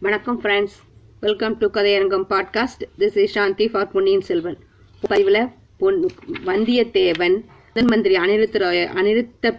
வணக்கம் 0.00 0.42
friends 0.42 0.74
welcome 1.20 1.58
to 1.58 1.66
Kathaiyarangam 1.66 2.24
podcast 2.30 2.82
this 2.98 3.16
is 3.16 3.32
Shanti 3.32 3.68
for 3.68 3.90
Ponniyin 3.90 4.20
Selvan 4.20 4.56
பதிவில் 5.08 5.48
பொன் 5.78 6.10
வந்தியத்தேவன் 6.46 7.36
முதன் 7.68 7.88
மந்திரி 7.88 8.16
அனிருத்த 8.16 8.58
ராய 8.58 8.80
அனிருத்த 8.94 9.52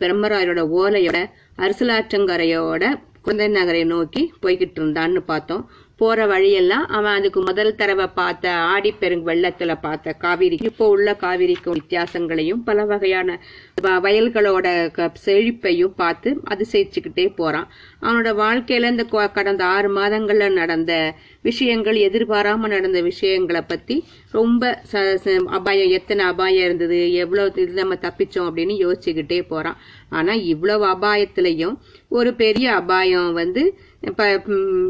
பிரம்மராயரோட 0.00 0.62
ஓலையோட 0.78 1.18
அரசலாற்றங்கரையோட 1.58 2.94
குழந்தை 3.22 3.48
நகரை 3.48 3.84
நோக்கி 3.84 4.32
போய்கிட்டு 4.42 4.80
இருந்தான்னு 4.80 5.18
பார்த்தோம். 5.26 5.70
போற 6.02 6.26
வழியெல்லாம் 6.26 6.86
அவன் 6.88 7.12
அதுக்கு 7.12 7.40
முதல் 7.40 7.74
தடவை 7.74 8.06
பார்த்த 8.06 8.50
ஆடிப்பெருங் 8.50 9.26
வெள்ளத்துல 9.26 9.78
பார்த்த 9.80 10.12
காவிரி 10.12 10.58
இப்போ 10.62 10.88
உள்ள 10.88 11.16
காவிரிக்கும் 11.20 11.76
வித்தியாசங்களையும் 11.76 12.62
பல 12.64 12.84
வகையான 12.84 13.40
வ- 13.82 14.00
வயல்களோட 14.02 14.90
க- 14.90 15.12
செழிப்பையும் 15.26 15.94
பார்த்து 15.96 16.40
அதிசயிச்சுக்கிட்டே 16.50 17.34
போறான். 17.34 17.68
அவனோட 18.02 18.30
வாழ்க்கையில 18.42 18.90
இந்த 18.90 19.04
கொ- 19.12 19.32
கடந்த 19.32 19.64
ஆறு 19.64 19.88
மாதங்கள்ல 19.96 20.52
நடந்த 20.52 21.14
விஷயங்கள் 21.42 21.96
எதிர்பாராம 21.96 22.66
நடந்த 22.66 23.00
விஷயங்களை 23.00 23.62
பத்தி 23.62 24.04
ரொம்ப 24.30 24.82
ச- 24.92 25.44
அபாயம் 25.44 25.90
எத்தனை 25.90 26.24
அபாயம் 26.24 26.64
இருந்தது 26.64 27.12
எவ்வளவு 27.12 27.52
இது 27.56 27.72
நம்ம 27.72 27.94
தப்பிச்சோம் 27.94 28.48
அப்படின்னு 28.50 28.74
யோசிச்சுக்கிட்டே 28.84 29.42
போறான். 29.48 29.76
ஆனா 30.08 30.32
இவ்வளவு 30.32 30.84
அபாயத்திலையும் 30.86 31.76
ஒரு 32.08 32.34
பெரிய 32.34 32.72
அபாயம் 32.72 33.32
வந்து 33.32 33.78
இப்ப 34.00 34.42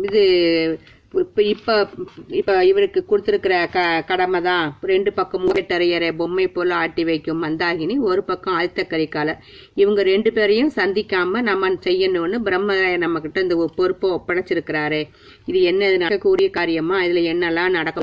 இது 0.02 0.24
இப்போ 1.12 1.42
இப்போ 1.44 1.74
இப்போ 2.30 2.52
இவருக்கு 2.62 3.00
கொடுத்துருக்கிற 3.08 3.54
க 3.74 3.78
கடமை 4.10 4.40
தான் 4.40 4.66
ரெண்டு 4.90 5.10
பக்கம் 5.12 5.42
மூட்டரையரை 5.46 6.08
பொம்மை 6.20 6.46
போல் 6.46 6.72
ஆட்டி 6.78 7.02
வைக்கும் 7.04 7.42
மந்தாகினி 7.44 7.96
ஒரு 8.10 8.22
பக்கம் 8.30 8.56
ஆழ்த்த 8.58 8.86
கரிகாலர் 8.92 9.42
இவங்க 9.74 10.02
ரெண்டு 10.02 10.32
பேரையும் 10.32 10.72
சந்திக்காம 10.78 11.42
நம்ம 11.50 11.70
செய்யணும்னு 11.88 12.38
பிரம்மராய 12.46 12.96
நம்ம 13.04 13.20
கிட்ட 13.20 13.40
இந்த 13.40 13.56
பொறுப்பை 13.76 14.08
ஒப்படைச்சிருக்கிறாரு. 14.10 15.00
இது 15.46 15.60
என்ன 15.62 15.88
இது 15.88 15.98
நடக்கக்கூடிய 15.98 16.48
காரியமா? 16.50 16.98
இதுல 17.06 17.22
என்னெல்லாம் 17.32 17.76
நடக்க 17.78 18.00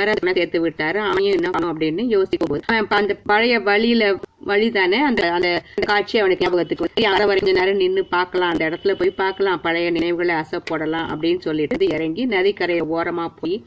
வேற 0.00 0.12
சேர்த்து 0.38 0.58
விட்டாரு. 0.66 0.98
அவனையும் 1.08 1.36
என்ன 1.38 1.50
பண்ணும் 1.50 1.72
அப்படின்னு 1.72 2.04
யோசிக்கும் 2.16 2.50
போது 2.50 2.86
அந்த 3.00 3.14
பழைய 3.30 3.60
வழியில 3.70 4.12
வழிதானே 4.46 5.00
அந்த 5.10 5.22
அந்த 5.32 5.48
காட்சி 5.86 6.18
அவனுக்கு 6.18 6.44
ஞாபகத்துக்கு 6.44 7.08
அதை 7.12 7.26
வரைஞ்ச 7.26 7.52
நேரம் 7.58 7.82
நின்னு 7.82 8.04
பார்க்கலாம். 8.16 8.52
அந்த 8.52 8.64
இடத்துல 8.70 8.94
போய் 9.00 9.18
பார்க்கலாம். 9.22 9.60
பழைய 9.66 9.90
நினைவுகளை 9.90 10.34
அசை 10.42 10.60
போடலாம். 10.64 11.10
அப்படின்னு 11.12 11.40
சொல்லிட்டு 11.48 11.86
இறங்கி 11.96 12.24
நதிக்கரையை 12.36 12.84
ஓரமா 12.96 13.26
போய் 13.40 13.58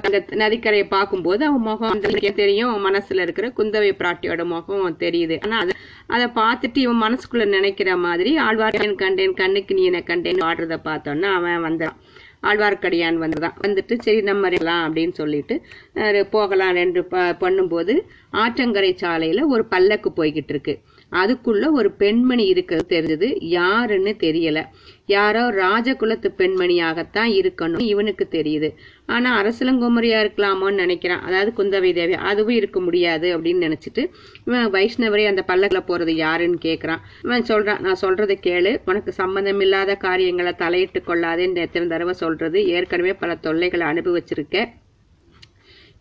அந்த 0.00 0.18
நதிக்கரையை 0.42 0.84
பார்க்கும்போது 0.88 1.42
அவன் 1.46 1.66
முகம் 1.66 1.94
அந்த 1.94 2.30
தெரியும் 2.36 2.70
அவன் 2.72 2.86
மனசுல 2.86 3.24
இருக்கிற 3.24 3.46
குந்தவை 3.56 3.90
பிராட்டியோட 3.98 4.44
முகம் 4.52 4.96
தெரியுது. 4.98 5.36
ஆனா 5.44 5.56
அதை 5.64 5.74
அதை 6.14 6.26
பார்த்துட்டு 6.38 6.78
இவன் 6.84 7.02
மனசுக்குள்ள 7.04 7.44
நினைக்கிற 7.56 7.96
மாதிரி 7.96 8.30
ஆழ்வார்க்கடியான் 8.46 9.00
கண்டேன் 9.02 9.34
கண்ணுக்கு 9.34 9.74
நீ 9.74 9.84
என்ன 9.90 10.02
கண்டேன்னு 10.06 10.46
ஆடுறத 10.50 10.78
பார்த்தோன்னா 10.88 11.28
அவன் 11.40 11.60
வந்தான். 11.60 11.96
ஆழ்வார்க்கடியான் 12.42 13.28
வந்துதான். 13.28 13.54
வந்துட்டு 13.66 13.98
சரி 13.98 14.20
நம்ம 14.20 14.46
இருக்கலாம் 14.46 14.94
அப்படின்னு 14.94 15.12
சொல்லிட்டு 15.12 15.62
அஹ், 15.94 16.22
போகலாம். 16.22 16.74
என்று 16.74 17.04
ப- 17.04 17.18
பண்ணும்போது 17.18 18.00
ஆற்றங்கரை 18.32 18.96
சாலையில 19.02 19.42
ஒரு 19.46 19.64
பல்லக்கு 19.64 20.12
போய்கிட்டு 20.16 20.44
இருக்கு. 20.48 20.78
அதுக்குள்ள 21.12 21.70
ஒரு 21.72 21.92
பெண்மணி 21.92 22.44
இருக்கிறது 22.44 23.00
தெரிஞ்சது. 23.00 23.36
யாருன்னு 23.40 24.16
தெரியல. 24.18 24.64
யாரோ 25.10 25.42
ராஜகுலத்து 25.62 26.28
பெண்மணியாகத்தான் 26.38 27.30
இருக்கணும் 27.38 27.84
இவனுக்கு 27.92 28.24
தெரியுது. 28.30 28.68
ஆனா 29.06 29.30
அரசலங்குமரியா 29.42 30.18
இருக்கலாமோன்னு 30.24 30.80
நினைக்கிறான். 30.82 31.24
அதாவது 31.28 31.50
குந்தவை 31.58 31.90
தேவி. 31.94 32.14
அதுவும் 32.30 32.58
இருக்க 32.60 32.80
முடியாது 32.80 33.28
அப்படின்னு 33.36 33.64
நினைச்சிட்டு 33.66 34.04
இவன் 34.46 34.70
வைஷ்ணவரே 34.70 35.24
அந்த 35.26 35.42
பல்லக்கில் 35.42 35.88
போறது 35.88 36.14
யாருன்னு 36.24 36.58
கேட்கறான் 36.62 37.02
இவன் 37.24 37.48
சொல்றான் 37.48 37.84
நான் 37.86 38.02
சொல்றதை 38.02 38.36
கேளு. 38.46 38.74
உனக்கு 38.86 39.12
சம்பந்தம் 39.12 39.60
இல்லாத 39.60 39.98
காரியங்களை 40.06 40.54
தலையிட்டு 40.64 41.02
கொள்ளாதேன்னு 41.06 41.64
எத்தனை 41.66 41.88
தடவை 41.88 42.14
சொல்றது. 42.24 42.60
ஏற்கனவே 42.76 43.14
பல 43.14 43.34
தொல்லைகளை 43.46 43.86
அனுபவிச்சிருக்கேன் 43.86 44.70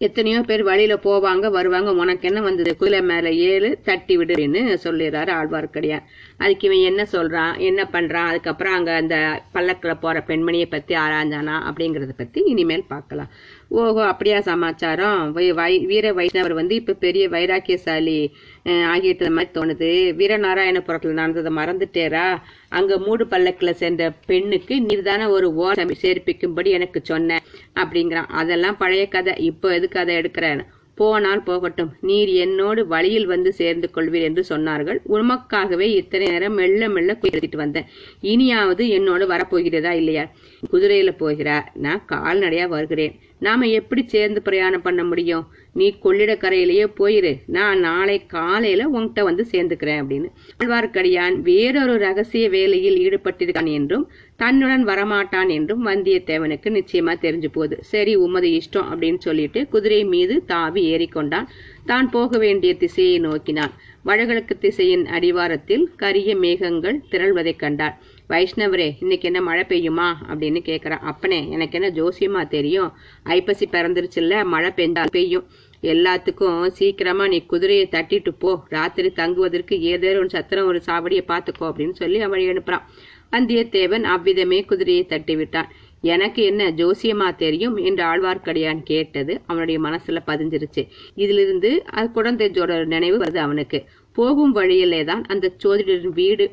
எத்தனையோ 0.02 0.42
பேர் 0.42 0.64
வழியில 0.64 0.94
போவாங்க 1.04 1.52
வருவாங்க. 1.52 1.94
உனக்கு 1.94 2.28
என்ன 2.28 2.42
வந்தது? 2.42 2.78
குதிரை 2.78 3.02
மேல 3.02 3.32
ஏழு 3.32 3.80
தட்டி 3.84 4.18
விடுன்னு 4.18 4.78
சொல்லிடுறாரு 4.84 5.30
ஆழ்வார்க்கடியார் 5.30 6.04
அதுக்கு 6.38 6.68
இவன் 6.68 6.78
என்ன 6.78 7.08
சொல்றான்? 7.12 7.58
என்ன 7.58 7.90
பண்றான்? 7.92 8.28
அதுக்கப்புறம் 8.28 8.74
அங்க 8.74 8.96
அந்த 8.96 9.42
பல்லக்கில் 9.52 9.98
போற 9.98 10.24
பெண்மணியை 10.28 10.66
பத்தி 10.70 10.96
ஆராய்ஞ்சானா 10.96 11.62
அப்படிங்கறத 11.70 12.10
பத்தி 12.18 12.42
இனிமேல் 12.42 12.84
பார்க்கலாம். 12.88 13.30
ஓஹோ 13.68 14.06
அப்படியா 14.08 14.42
சமாச்சாரம். 14.42 15.36
வை- 15.36 15.54
வை- 15.54 15.86
வீர 15.86 16.12
வைஷ்ணவர் 16.12 16.54
வந்து 16.54 16.76
இப்ப 16.76 16.94
பெரிய 16.94 17.30
வைராக்கியசாலி 17.30 18.32
ஆகிட்டு 18.66 19.30
மாதிரி 19.30 19.50
தோணுது. 19.54 20.16
வீரநாராயணபுரத்துல 20.16 21.08
நடந்ததை 21.08 21.54
மறந்துட்டேரா? 21.54 22.38
அங்க 22.70 22.98
மூடு 22.98 23.28
பல்லக்கில் 23.28 23.74
சென்ற 23.74 24.12
பெண்ணுக்கு 24.26 24.76
நீர்தான 24.76 25.30
ஒரு 25.30 25.54
ஓரம் 25.54 25.92
சேர்ப்பிக்கும்படி 26.02 26.68
எனக்கு 26.68 27.00
சொன்ன. 27.04 27.40
அப்படிங்கிறான். 27.76 28.30
அதெல்லாம் 28.42 28.78
பழைய 28.78 29.08
கதை. 29.08 29.34
இப்போ 29.38 29.74
எது 29.74 29.90
கதை 29.90 30.16
எடுக்கிறேன் 30.16 30.62
போனால் 30.96 31.44
போகட்டும். 31.44 31.94
நீர் 32.02 32.30
என்னோடு 32.30 32.88
வழியில் 32.88 33.26
வந்து 33.26 33.54
சேர்ந்து 33.54 33.90
கொள்வீர் 33.96 34.22
என்று 34.22 34.44
சொன்னார்கள். 34.50 34.98
உமக்காகவே 35.10 35.82
இத்தனை 35.82 36.28
நேரம் 36.28 36.54
மெல்ல 36.54 36.90
மெல்ல 36.90 37.18
குதிரைட்டு 37.22 37.56
வந்தேன். 37.56 37.86
இனியாவது 38.22 38.90
என்னோடு 38.90 39.28
வரப்போகிறதா 39.28 39.92
இல்லையா? 39.92 40.32
குதிரையில 40.72 41.12
போகிறா 41.20 41.66
நான் 41.74 42.06
கால்நடையா 42.12 42.68
வருகிறேன். 42.68 43.16
நாம 43.40 43.68
எப்படி 43.68 44.08
சேர்ந்து 44.08 44.42
பிரயாணம் 44.42 44.82
பண்ண 44.82 45.04
முடியும்? 45.04 45.48
நீ 45.74 45.96
கொள்ளிடக்கரையிலேயே 46.04 46.86
போயிரு. 47.00 47.38
நான் 47.46 47.80
நாளை 47.80 48.26
காலையில 48.26 48.90
உன்கிட்ட 48.90 49.22
வந்து 49.24 49.46
சேர்ந்துக்கிறேன் 49.52 50.02
அப்படின்னு. 50.04 50.30
ஆழ்வார்க்கடியான் 50.64 51.36
வேறொரு 51.40 51.98
ரகசிய 51.98 52.50
வேலையில் 52.50 53.00
ஈடுபட்டிருக்கான் 53.06 53.72
என்றும் 53.72 54.12
தன்னுடன் 54.42 54.84
வரமாட்டான் 54.88 55.50
என்றும் 55.56 55.86
வந்தியத்தேவனுக்கு 55.88 56.70
நிச்சயமா 56.78 57.14
தெரிஞ்சு 57.26 57.50
போகுது. 57.52 57.78
சரி 57.92 58.14
உமது 58.26 58.50
இஷ்டம் 58.60 58.90
அப்படின்னு 58.92 59.22
சொல்லிட்டு 59.28 59.62
குதிரை 59.68 60.02
மீது 60.14 60.36
தாவி 60.46 60.84
ஏறிக்கொண்டான். 60.94 61.48
தான் 61.86 62.10
போக 62.10 62.38
வேண்டிய 62.38 62.72
திசையை 62.76 63.18
நோக்கினான். 63.20 63.74
வடகிழக்கு 64.04 64.56
திசையின் 64.58 65.06
அடிவாரத்தில் 65.06 65.84
கரிய 65.96 66.36
மேகங்கள் 66.36 67.00
திரள்வதைக் 67.12 67.62
கண்டார் 67.64 67.98
வைஷ்ணவரே 68.30 68.88
இன்னைக்கு 69.00 69.28
என்ன 69.30 69.40
மழை 69.42 69.64
பெய்யுமா 69.70 70.08
அப்படின்னு 70.30 70.60
கேட்குறா 70.70 70.98
அப்பனே 71.12 71.40
எனக்கு 71.50 71.78
என்ன 71.80 71.90
ஜோசியமா 72.00 72.42
தெரியும்? 72.48 72.92
ஐப்பசி 73.36 73.66
பிறந்துருச்சுல்ல 73.72 74.44
மழை 74.46 74.72
பெய்ஞ்சால் 74.76 75.14
பெய்யும். 75.18 75.48
எல்லாத்துக்கும் 75.84 76.62
சீக்கிரமா 76.78 77.26
நீ 77.28 77.38
குதிரையை 77.52 77.86
தட்டிட்டு 77.92 78.32
போ. 78.40 78.52
ராத்திரி 78.70 79.10
தங்குவதற்கு 79.12 79.76
ஏதேனும் 79.92 80.24
ஒரு 80.24 80.30
சத்திரம் 80.30 80.70
ஒரு 80.72 80.80
சாவடியை 80.88 81.24
பார்த்துக்கோ 81.32 81.66
அப்படின்னு 81.70 81.96
சொல்லி 82.02 82.20
அவன் 82.22 82.50
அனுப்புறான். 82.54 82.86
வந்தியத்தேவன் 83.32 84.06
அவ்விதமே 84.14 84.60
குதிரையை 84.64 85.06
தட்டி 85.06 85.36
விட்டான் 85.36 85.70
எனக்கு 86.14 86.42
என்ன 86.44 86.64
ஜோசியமா 86.72 87.28
தெரியும்? 87.36 87.76
என்று 87.88 88.04
ஆழ்வார்க்கடியான் 88.04 88.82
கேட்டது 88.84 89.34
அவனுடைய 89.48 89.78
மனசுல 89.82 90.20
பதிஞ்சிருச்சு. 90.28 90.82
இதிலிருந்து 91.16 91.72
அது 91.98 92.08
குழந்தைஜோட 92.16 92.74
நினைவு 92.86 93.18
வருது 93.18 93.40
அவனுக்கு. 93.46 93.80
போகும் 94.18 94.52
வழியிலே 94.52 95.02
தான் 95.04 95.24
அந்த 95.26 95.46
சோதிடரின் 95.64 96.18
வீடு 96.20 96.46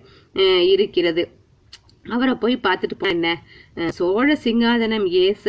இருக்கிறது. 0.73 1.25
அவரை 2.15 2.35
போய் 2.35 2.65
பார்த்துட்டு 2.67 2.97
போ 2.99 3.07
என்ன? 3.09 3.29
சோழ 3.99 4.27
சிங்காதனம் 4.45 5.07
ஏச 5.23 5.45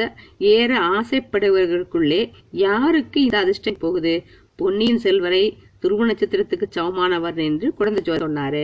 ஏற 0.53 0.71
ஆசைப்படுவர்களுக்குள்ளே 0.95 2.21
யாருக்கு 2.65 3.17
இந்த 3.21 3.38
அதிர்ஷ்டம் 3.38 3.79
போகுது? 3.79 4.13
பொன்னியின் 4.59 5.03
செல்வரை 5.05 5.44
துருவ 5.79 6.05
நட்சத்திரத்துக்கு 6.05 6.67
சமமானவர் 6.75 7.39
என்று 7.43 7.67
குழந்தை 7.73 8.01
ஜோ 8.03 8.15
சொன்னாரு. 8.15 8.63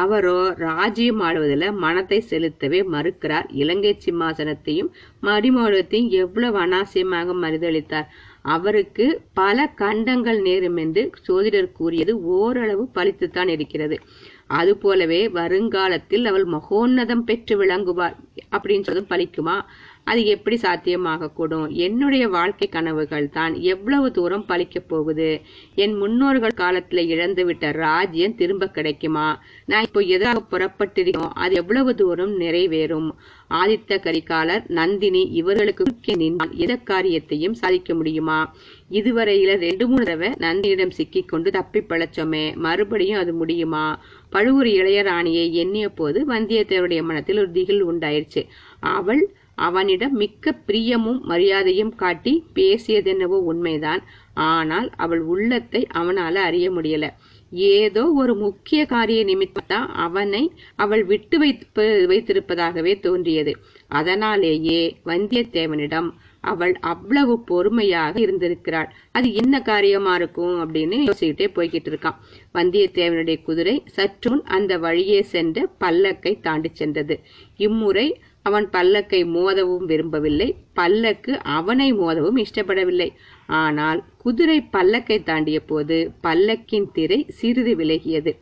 அவரோ 0.00 0.38
ராஜ்யம் 0.58 1.20
ஆடுவதில் 1.20 1.66
மனத்தை 1.84 2.18
செலுத்தவே 2.30 2.80
மறுக்கிறார். 2.94 3.48
இலங்கை 3.62 3.92
சிம்மாசனத்தையும் 4.04 4.90
மடிமாடுவத்தையும் 5.22 6.10
எவ்வளவு 6.22 6.58
அனாவசியமாக 6.58 7.34
மறுதளித்தார். 7.42 8.08
அவருக்கு 8.54 9.04
பல 9.34 9.66
கண்டங்கள் 9.74 10.40
நேரும் 10.40 10.76
என்று 10.76 11.02
சோதிடர் 11.26 11.72
கூறியது 11.72 12.12
ஓரளவு 12.36 12.84
பழித்துத்தான் 12.94 13.48
இருக்கிறது. 13.48 13.98
அதுபோலவே 14.46 15.20
வருங்காலத்தில் 15.28 16.24
அவள் 16.24 16.46
மகோன்னதம் 16.46 17.24
பெற்று 17.24 17.54
விளங்குவார் 17.56 18.16
அப்படின்னு 18.56 18.86
சொல்லி 18.88 19.02
பழிக்குமா? 19.08 19.56
அது 20.06 20.26
எப்படி 20.26 20.56
சாத்தியமாகக்கூடும்? 20.56 21.68
என்னுடைய 21.68 22.28
வாழ்க்கை 22.28 22.68
கனவுகள் 22.68 23.28
தான் 23.28 23.54
எவ்வளவு 23.54 24.10
தூரம் 24.10 24.44
பழிக்கப் 24.48 24.88
போகுது? 24.88 25.40
என் 25.74 25.94
முன்னோர்கள் 25.94 26.52
காலத்துல 26.56 27.00
இழந்துவிட்ட 27.14 27.72
ராஜ்யம் 27.72 28.34
திரும்ப 28.34 28.68
கிடைக்குமா? 28.68 29.42
நான் 29.64 29.82
இப்போ 29.82 30.00
எதாக 30.00 30.42
புறப்பட்டிருக்கோம்? 30.50 31.32
அது 31.34 31.54
எவ்வளவு 31.54 31.94
தூரம் 31.94 32.40
நிறைவேறும்? 32.40 33.08
ஆதித்த 33.50 33.98
கரிகாலர் 33.98 34.62
நந்தினி 34.68 35.22
இவர்களுக்கு 35.32 35.84
குறுக்கே 35.84 36.34
எந்த 36.56 36.76
காரியத்தையும் 36.76 37.54
சாதிக்க 37.54 37.94
முடியுமா? 37.94 38.38
இதுவரையில 38.90 39.56
ரெண்டு 39.56 39.88
மூணு 39.88 40.04
தடவை 40.04 40.30
நந்தியிடம் 40.38 40.90
சிக்கிக் 40.90 41.28
கொண்டு 41.28 41.50
தப்பி 41.50 41.80
பழச்சோமே. 41.80 42.56
மறுபடியும் 42.56 43.18
அது 43.18 43.34
முடியுமா? 43.34 43.84
பழுவூர் 44.30 44.66
இளையராணியை 44.66 45.50
எண்ணிய 45.52 45.88
போது 45.88 46.24
வந்தியத்தேவருடைய 46.28 47.02
மனத்தில் 47.02 47.38
ஒரு 47.38 47.50
திகில் 47.50 47.86
உண்டாயிருச்சு. 47.86 48.44
அவள் 48.80 49.24
அவனிடம் 49.58 50.12
மிக்க 50.12 50.54
பிரியமும் 50.66 51.20
மரியாதையும் 51.22 51.94
காட்டி 51.94 52.44
பேசியதென்னவோ 52.54 53.38
உண்மைதான். 53.50 54.02
ஆனால் 54.34 54.90
அவள் 54.96 55.20
உள்ளத்தை 55.20 55.86
அவனால 55.94 56.34
அறிய 56.34 56.70
முடியல. 56.70 57.06
ஏதோ 57.52 58.02
ஒரு 58.10 58.32
முக்கிய 58.36 58.86
காரிய 58.86 59.20
நிமித்தான் 59.24 59.88
அவனை 59.96 60.52
அவள் 60.76 61.04
விட்டு 61.04 61.38
வைத்து 61.38 61.84
வைத்திருப்பதாகவே 62.08 63.00
தோன்றியது. 63.00 63.52
அதனாலேயே 63.88 64.96
வந்தியத்தேவனிடம் 65.04 66.08
அவள் 66.40 66.74
அவ்வளவு 66.80 67.34
பொறுமையாக 67.40 68.14
இருந்திருக்கிறாள். 68.20 68.88
அது 69.12 69.28
என்ன 69.34 69.60
காரியமா 69.60 70.14
இருக்கும் 70.14 70.54
அப்படின்னு 70.62 70.96
யோசிக்கிட்டே 71.08 71.46
போய்கிட்டு 71.54 71.90
இருக்கான். 71.92 72.18
வந்தியத்தேவனுடைய 72.54 73.42
குதிரை 73.42 73.82
சற்றுன் 73.86 74.42
அந்த 74.42 74.78
வழியே 74.78 75.22
சென்ற 75.22 75.66
பல்லக்கை 75.80 76.40
தாண்டி 76.40 76.70
சென்றது. 76.72 77.16
இம்முறை 77.56 78.06
அவன் 78.48 78.66
பல்லக்கை 78.72 79.20
மோதவும் 79.34 79.86
விரும்பவில்லை. 79.90 80.48
பல்லக்கு 80.78 81.32
அவனை 81.56 81.88
மோதவும் 81.92 82.38
இஷ்டப்படவில்லை. 82.44 83.08
ஆனால் 83.60 84.00
குதிரை 84.24 84.58
பல்லக்கை 84.76 85.18
தாண்டிய 85.22 85.58
போது 85.70 85.96
பல்லக்கின் 86.26 86.88
திரை 86.92 87.18
சிறிது 87.38 87.74
விலகியது. 87.76 88.32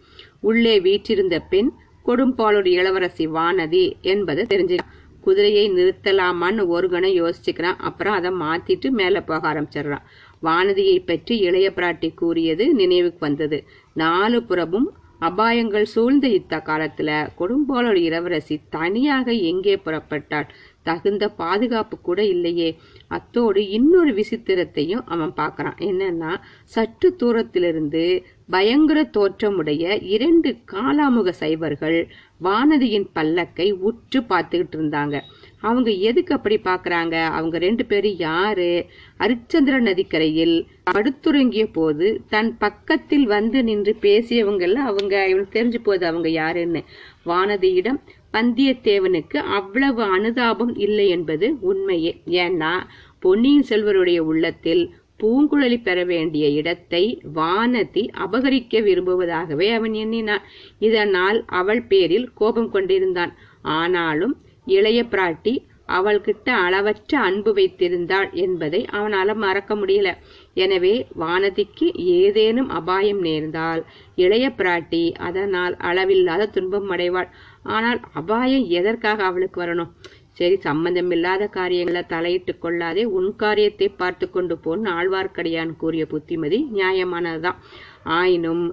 உள்ளே 0.41 0.75
வீற்றிருந்த 0.81 1.39
பெண் 1.53 1.71
கொடும்பாளூர் 2.07 2.69
இளவரசி 2.77 3.27
வானதி 3.37 3.85
என்பதை 4.13 4.43
தெரிஞ்சு 4.53 4.79
குதிரையை 5.21 5.67
நிறுத்தலாமான்னு 5.77 6.63
ஒரு 6.75 6.87
கணம் 6.89 7.19
யோசிச்சுக்கிறான். 7.21 7.79
அப்புறம் 7.89 8.17
அதை 8.19 8.31
மாத்திட்டு 8.43 8.89
மேல 8.99 9.23
போக 9.29 9.43
ஆரம்பிச்சிடுறான். 9.53 10.05
வானதியை 10.43 10.99
பற்றி 11.07 11.35
இளைய 11.47 11.67
பிராட்டி 11.77 12.09
கூறியது 12.15 12.65
நினைவுக்கு 12.75 13.21
வந்தது. 13.21 13.59
நாலு 13.97 14.39
புறமும் 14.43 14.89
அபாயங்கள் 15.21 15.83
சூழ்ந்த 15.83 16.29
இத்த 16.29 16.55
காலத்துல 16.61 17.11
கொடும்பாளோட 17.39 17.95
இளவரசி 17.95 18.61
தனியாக 18.69 19.33
எங்கே 19.33 19.77
புறப்பட்டாள்? 19.77 20.49
தகுந்த 20.83 21.29
பாதுகாப்பு 21.29 22.01
கூட 22.01 22.25
இல்லையே. 22.25 22.79
அத்தோடு 23.09 23.69
இன்னொரு 23.69 24.13
விசித்திரத்தையும் 24.15 25.03
அவன் 25.05 25.33
பார்க்கறான். 25.37 25.79
என்னன்னா 25.79 26.37
சற்று 26.65 27.17
தூரத்திலிருந்து 27.17 28.25
பயங்கர 28.51 29.05
தோற்றமுடைய 29.05 29.97
இரண்டு 29.97 30.57
காலாமுக 30.73 31.29
சைவர்கள் 31.29 32.09
வானதியின் 32.43 33.09
பல்லக்கை 33.15 33.73
உற்று 33.73 34.21
பார்த்துக்கிட்டு 34.21 34.77
இருந்தாங்க. 34.77 35.21
அவங்க 35.65 35.91
எதுக்கு 36.09 36.33
அப்படி 36.35 36.57
பாக்குறாங்க? 36.65 37.17
அவங்க 37.39 37.57
ரெண்டு 37.59 37.85
பேரும் 37.85 38.17
யாரு? 38.19 38.71
அரிச்சந்திர 39.19 39.77
நதிக்கரையில் 39.81 40.57
படுத்துறங்கிய 40.91 41.65
போது 41.73 42.09
தன் 42.29 42.51
பக்கத்தில் 42.59 43.27
வந்து 43.27 43.61
நின்று 43.65 43.95
பேசியவங்கள 44.01 44.75
அவங்க 44.91 45.15
இவனுக்கு 45.29 45.57
தெரிஞ்சு 45.59 45.81
போகுது 45.83 46.07
அவங்க 46.07 46.29
யாருன்னு. 46.41 46.83
வானதியிடம் 47.27 48.01
வந்தியத்தேவனுக்கு 48.33 49.39
அவ்வளவு 49.59 50.03
அனுதாபம் 50.17 50.75
இல்லை 50.77 51.07
என்பது 51.09 51.49
உண்மையே. 51.61 52.13
ஏன்னா 52.43 52.73
பொன்னியின் 53.19 53.69
செல்வருடைய 53.69 54.19
உள்ளத்தில் 54.31 54.85
பூங்குழலி 55.21 55.77
பெற 55.83 55.99
வேண்டிய 56.05 56.45
இடத்தை 56.61 57.03
வானதி 57.35 58.03
அபகரிக்க 58.25 58.81
விரும்புவதாகவே 58.89 59.69
அவன் 59.75 59.95
எண்ணினான். 59.95 60.45
இதனால் 60.79 61.39
அவள் 61.61 61.83
பேரில் 61.83 62.27
கோபம் 62.35 62.71
கொண்டிருந்தான். 62.71 63.33
ஆனாலும் 63.77 64.35
இளைய 64.67 65.01
பிராட்டி 65.05 65.55
அவள்கிட்ட 65.89 66.49
அளவற்ற 66.67 67.13
அன்பு 67.21 67.51
வைத்திருந்தாள் 67.55 68.29
என்பதை 68.33 68.81
அவனால 68.93 69.35
மறக்க 69.35 69.73
முடியல. 69.75 70.11
எனவே 70.55 70.93
வானதிக்கு 71.19 71.87
ஏதேனும் 72.19 72.69
அபாயம் 72.69 73.21
நேர்ந்தால் 73.21 73.83
இளைய 74.15 74.47
பிராட்டி 74.51 75.05
அதனால் 75.19 75.75
அளவில்லாத 75.77 76.47
துன்பம் 76.47 76.91
அடைவாள். 76.91 77.29
ஆனால் 77.63 78.01
அபாயம் 78.13 78.65
எதற்காக 78.69 79.25
அவளுக்கு 79.25 79.61
வரணும்? 79.63 79.91
சரி 80.31 80.57
சம்பந்தமில்லாத 80.59 81.43
காரியங்களை 81.49 82.03
தலையிட்டு 82.07 82.53
கொள்ளாதே 82.59 83.05
உன் 83.19 83.29
காரியத்தை 83.37 83.89
பார்த்து 83.89 84.27
கொண்டு 84.31 84.55
போன்னு 84.65 84.89
ஆழ்வார்க்கடியான் 84.91 85.75
கூறிய 85.77 86.07
புத்திமதி 86.07 86.59
நியாயமானதுதான். 86.75 87.61
ஆயினும் 88.05 88.65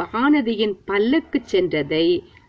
வானதியின் 0.00 0.74
பல்லக்கு 0.84 1.38
சென்றதை 1.52 2.06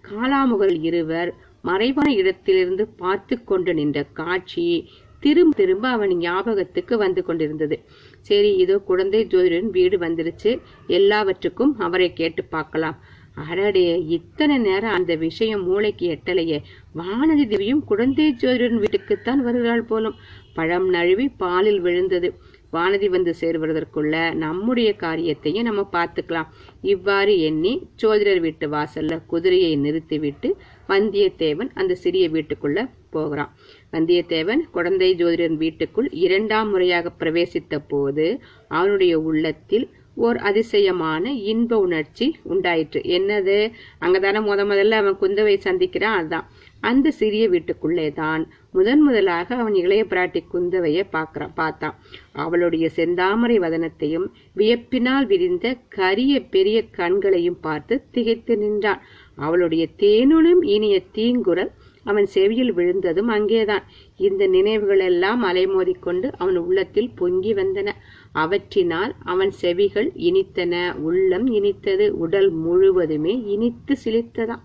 காலாமுகல் 0.09 0.77
இருவர் 0.81 1.29
மறைவான 1.63 2.13
இடத்திலிருந்து 2.13 2.87
பார்த்து 2.87 3.43
கொண்டு 3.43 3.73
நின்ற 3.73 4.03
காட்சி 4.03 4.89
திரும்ப 5.23 5.55
திரும்ப 5.55 5.89
அவன் 5.89 6.17
ஞாபகத்துக்கு 6.17 6.97
வந்து 6.97 7.25
கொண்டிருந்தது. 7.25 7.75
சரி 8.21 8.55
இதோ 8.55 8.77
குழந்தை 8.77 9.21
ஜோதிடன் 9.25 9.69
வீடு 9.69 9.97
வந்துருச்சு. 9.97 10.59
எல்லாவற்றுக்கும் 10.87 11.73
அவரை 11.77 12.13
கேட்டு 12.13 12.43
பார்க்கலாம். 12.45 12.97
அடடே 13.35 14.03
இத்தனை 14.07 14.57
நேரம் 14.57 14.91
அந்த 14.91 15.15
விஷயம் 15.15 15.63
மூளைக்கு 15.63 16.05
எட்டலையே. 16.15 16.63
வானதி 16.95 17.47
தேவியும் 17.47 17.83
குழந்தை 17.83 18.27
ஜோதிடன் 18.33 18.79
வீட்டுக்குத்தான் 18.79 19.37
வருகிறாள் 19.37 19.83
போலும். 19.83 20.15
பழம் 20.53 20.87
நழுவி 20.89 21.27
பாலில் 21.29 21.79
விழுந்தது. 21.79 22.29
வானதி 22.73 23.09
வந்து 23.09 23.33
சேர்வதற்குள்ள 23.41 24.33
நம்முடைய 24.35 24.95
காரியத்தையும் 24.95 25.63
நம்ம 25.63 25.81
பார்த்துக்கலாம். 25.91 26.49
இவ்வாறு 26.81 27.39
எண்ணி 27.39 27.87
ஜோதிடர் 28.03 28.39
வீட்டு 28.39 28.67
வாசல்ல 28.69 29.25
குதிரையை 29.25 29.75
நிறுத்திவிட்டு 29.75 30.57
வந்தியத்தேவன் 30.89 31.69
அந்த 31.73 31.95
சிறிய 31.95 32.29
வீட்டுக்குள்ள 32.29 32.89
போகிறான். 33.09 33.51
வந்தியத்தேவன் 33.91 34.61
குழந்தை 34.71 35.15
ஜோதிடன் 35.15 35.55
வீட்டுக்குள் 35.55 36.09
இரண்டாம் 36.11 36.69
முறையாக 36.69 37.11
பிரவேசித்த 37.19 37.79
போது 37.87 38.39
அவனுடைய 38.67 39.19
உள்ளத்தில் 39.19 39.89
ஓர் 40.17 40.37
அதிசயமான 40.49 41.33
இன்ப 41.51 41.79
உணர்ச்சி 41.79 42.27
உண்டாயிற்று. 42.43 42.99
என்னது? 43.17 43.57
அங்கதானே 44.01 44.39
முத 44.47 44.61
முதல்ல 44.71 44.99
அவன் 45.01 45.21
குந்தவை 45.21 45.55
சந்திக்கிறான் 45.63 46.17
அதுதான் 46.19 46.47
அந்த 46.81 47.11
சிறிய 47.11 47.43
வீட்டுக்குள்ளே 47.49 48.07
தான் 48.11 48.43
முதன் 48.71 49.01
முதலாக 49.01 49.55
அவன் 49.55 49.73
இளைய 49.73 50.01
பிராட்டி 50.09 50.41
குந்தவையை 50.53 51.03
பார்க்குறான் 51.11 51.53
பார்த்தான். 51.55 51.95
அவளுடைய 52.33 52.85
செந்தாமரை 52.95 53.57
வதனத்தையும் 53.65 54.27
வியப்பினால் 54.55 55.25
விரிந்த 55.25 55.75
கரிய 55.89 56.33
பெரிய 56.49 56.77
கண்களையும் 56.91 57.59
பார்த்து 57.61 57.95
திகைத்து 58.11 58.55
நின்றான். 58.57 59.01
அவளுடைய 59.35 59.87
தேனுளும் 59.97 60.63
இனிய 60.75 60.97
தீங்குரல் 61.15 61.71
அவன் 62.11 62.27
செவியில் 62.35 62.73
விழுந்ததும் 62.73 63.31
அங்கேதான். 63.35 63.85
இந்த 64.17 64.43
நினைவுகள் 64.47 65.03
எல்லாம் 65.09 65.41
அலைமோதிக்கொண்டு 65.43 66.27
அவன் 66.37 66.57
உள்ளத்தில் 66.57 67.09
பொங்கி 67.15 67.53
வந்தன. 67.53 67.89
அவற்றினால் 68.35 69.13
அவன் 69.25 69.51
செவிகள் 69.61 70.09
இனித்தன 70.27 70.75
உள்ளம் 71.07 71.47
இனித்தது 71.53 72.07
உடல் 72.23 72.49
முழுவதுமே 72.65 73.35
இனித்து 73.55 73.95
சிலித்ததாம் 74.05 74.63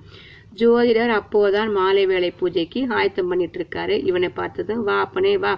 ஜோதிடர் 0.54 1.12
அப்போதான் 1.18 1.70
மாலை 1.72 2.02
வேலை 2.06 2.30
பூஜைக்கு 2.30 2.80
ஆயத்தம் 2.88 3.28
பண்ணிட்டு 3.28 3.58
இருக்காரு 3.60 3.94
இவனை 4.04 4.28
பார்த்ததும் 4.28 4.82
வா 4.82 4.96
அப்பனே 5.00 5.34
வா. 5.38 5.52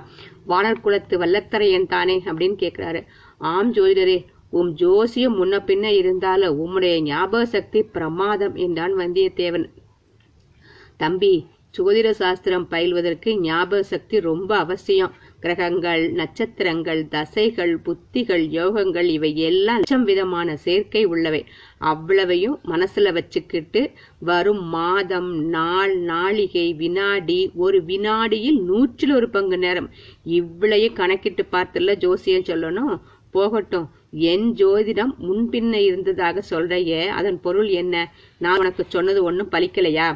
வானர் 0.48 0.82
குலத்து 0.82 1.14
வல்லத்தரையன் 1.18 1.86
தானே 1.86 2.16
அப்படின்னு 2.24 2.56
கேட்கிறாரு 2.62 3.00
ஆம் 3.52 3.72
ஜோதிடரே 3.74 4.18
உம் 4.50 4.70
ஜோசியம் 4.72 5.36
முன்ன 5.38 5.56
பின்ன 5.68 5.86
இருந்தாலும் 6.00 6.58
உம்முடைய 6.60 6.94
ஞாபக 7.02 7.44
சக்தி 7.54 7.80
பிரமாதம் 7.94 8.54
என்றான் 8.64 8.94
வந்தியத்தேவன். 8.96 9.66
தம்பி 10.96 11.34
ஜோதிட 11.76 12.10
சாஸ்திரம் 12.10 12.66
பயில்வதற்கு 12.70 13.30
ஞாபக 13.40 13.82
சக்தி 13.82 14.20
ரொம்ப 14.20 14.56
அவசியம். 14.56 15.12
கிரகங்கள் 15.40 16.12
நட்சத்திரங்கள் 16.12 17.08
தசைகள் 17.08 17.72
புத்திகள் 17.78 18.44
யோகங்கள் 18.50 19.08
இவை 19.08 19.36
எல்லாம் 19.36 19.76
லட்சம் 19.76 20.04
விதமான 20.04 20.56
சேர்க்கை 20.56 21.02
உள்ளவை. 21.06 21.44
அவ்வளவையும் 21.78 22.60
மனசுல 22.64 23.12
வச்சுக்கிட்டு 23.12 23.90
வரும் 24.20 24.62
மாதம் 24.68 25.32
நாள் 25.48 25.94
நாளிகை 26.02 26.76
வினாடி 26.76 27.50
ஒரு 27.54 27.84
வினாடியில் 27.84 28.60
நூற்றில் 28.70 29.14
ஒரு 29.14 29.28
பங்கு 29.28 29.58
நேரம். 29.58 29.90
இவ்வளையும் 30.24 30.92
கணக்கிட்டு 30.92 31.44
பார்த்துல 31.52 31.96
ஜோசியம் 31.96 32.48
சொல்லணும். 32.50 33.00
போகட்டும் 33.30 33.90
என் 34.10 34.54
ஜோதிடம் 34.54 35.12
முன்பின்ன 35.22 35.74
இருந்ததாக 35.74 36.42
சொல்றையே 36.50 37.06
அதன் 37.06 37.40
பொருள் 37.40 37.68
என்ன? 37.68 37.94
நான் 38.38 38.58
உனக்கு 38.58 38.84
சொன்னது 38.88 39.22
ஒன்றும் 39.24 39.52
பலிக்கலையா? 39.52 40.08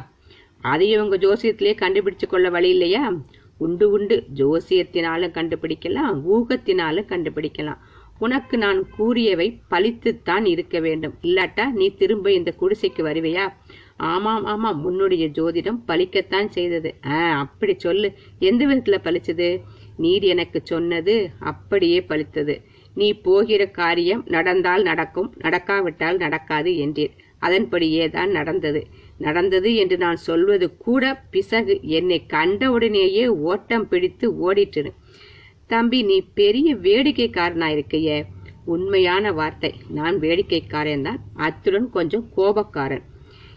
அதையும் 0.61 1.03
உங்க 1.03 1.17
ஜோசியத்திலே 1.17 1.73
கண்டுபிடிச்சு 1.79 2.27
கொள்ள 2.27 2.49
வழி 2.49 2.69
இல்லையா? 2.69 3.13
உண்டு 3.57 3.91
உண்டு. 3.91 4.23
ஜோசியத்தினாலும் 4.35 5.35
கண்டுபிடிக்கலாம் 5.37 6.17
ஊகத்தினாலும் 6.33 7.09
கண்டுபிடிக்கலாம். 7.09 7.77
உனக்கு 8.19 8.57
நான் 8.57 8.89
கூறியவை 8.89 9.59
பலித்துத்தான் 9.71 10.45
இருக்க 10.45 10.79
வேண்டும். 10.79 11.13
இல்லாட்டா 11.21 11.71
நீ 11.71 11.89
திரும்ப 11.89 12.31
இந்த 12.31 12.53
குடிசைக்கு 12.61 13.03
வருவையா? 13.03 13.53
ஆமாம் 13.97 14.45
ஆமாம். 14.45 14.83
உன்னுடைய 14.83 15.27
ஜோதிடம் 15.27 15.79
பலிக்கத்தான் 15.87 16.47
செய்தது. 16.47 16.95
ஆ 17.05 17.39
அப்படி 17.39 17.73
சொல்லு. 17.77 18.11
எந்த 18.39 18.65
விதத்தில் 18.65 19.03
பலிச்சது 19.03 19.61
நீர் 19.97 20.23
எனக்கு 20.23 20.61
சொன்னது 20.63 21.29
அப்படியே 21.39 22.05
பலித்தது 22.07 22.61
நீ 22.95 23.13
போகிற 23.13 23.65
காரியம் 23.65 24.23
நடந்தால் 24.27 24.81
நடக்கும் 24.81 25.33
நடக்காவிட்டால் 25.37 26.17
நடக்காது 26.17 26.71
என்றீர். 26.71 27.11
அதன்படியே 27.39 28.09
தான் 28.09 28.29
நடந்தது. 28.29 28.87
நடந்தது 29.19 29.75
என்று 29.75 29.97
நான் 29.97 30.15
சொல்வது 30.15 30.77
கூட 30.77 31.03
பிசகு. 31.31 31.79
என்னை 31.81 32.25
கண்டவுடனேயே 32.29 33.27
ஓட்டம் 33.27 33.87
பிடித்து 33.87 34.27
ஓடிட்டு 34.47 34.91
தம்பி 35.67 36.03
நீ 36.03 36.17
பெரிய 36.33 36.75
வேடிக்கைக்காரனா 36.75 37.67
இருக்கையே. 37.75 38.23
உண்மையான 38.65 39.31
வார்த்தை. 39.31 39.71
நான் 39.89 40.19
வேடிக்கைக்காரன் 40.19 41.01
தான். 41.01 41.19
அத்துடன் 41.35 41.89
கொஞ்சம் 41.89 42.25
கோபக்காரன். 42.37 43.05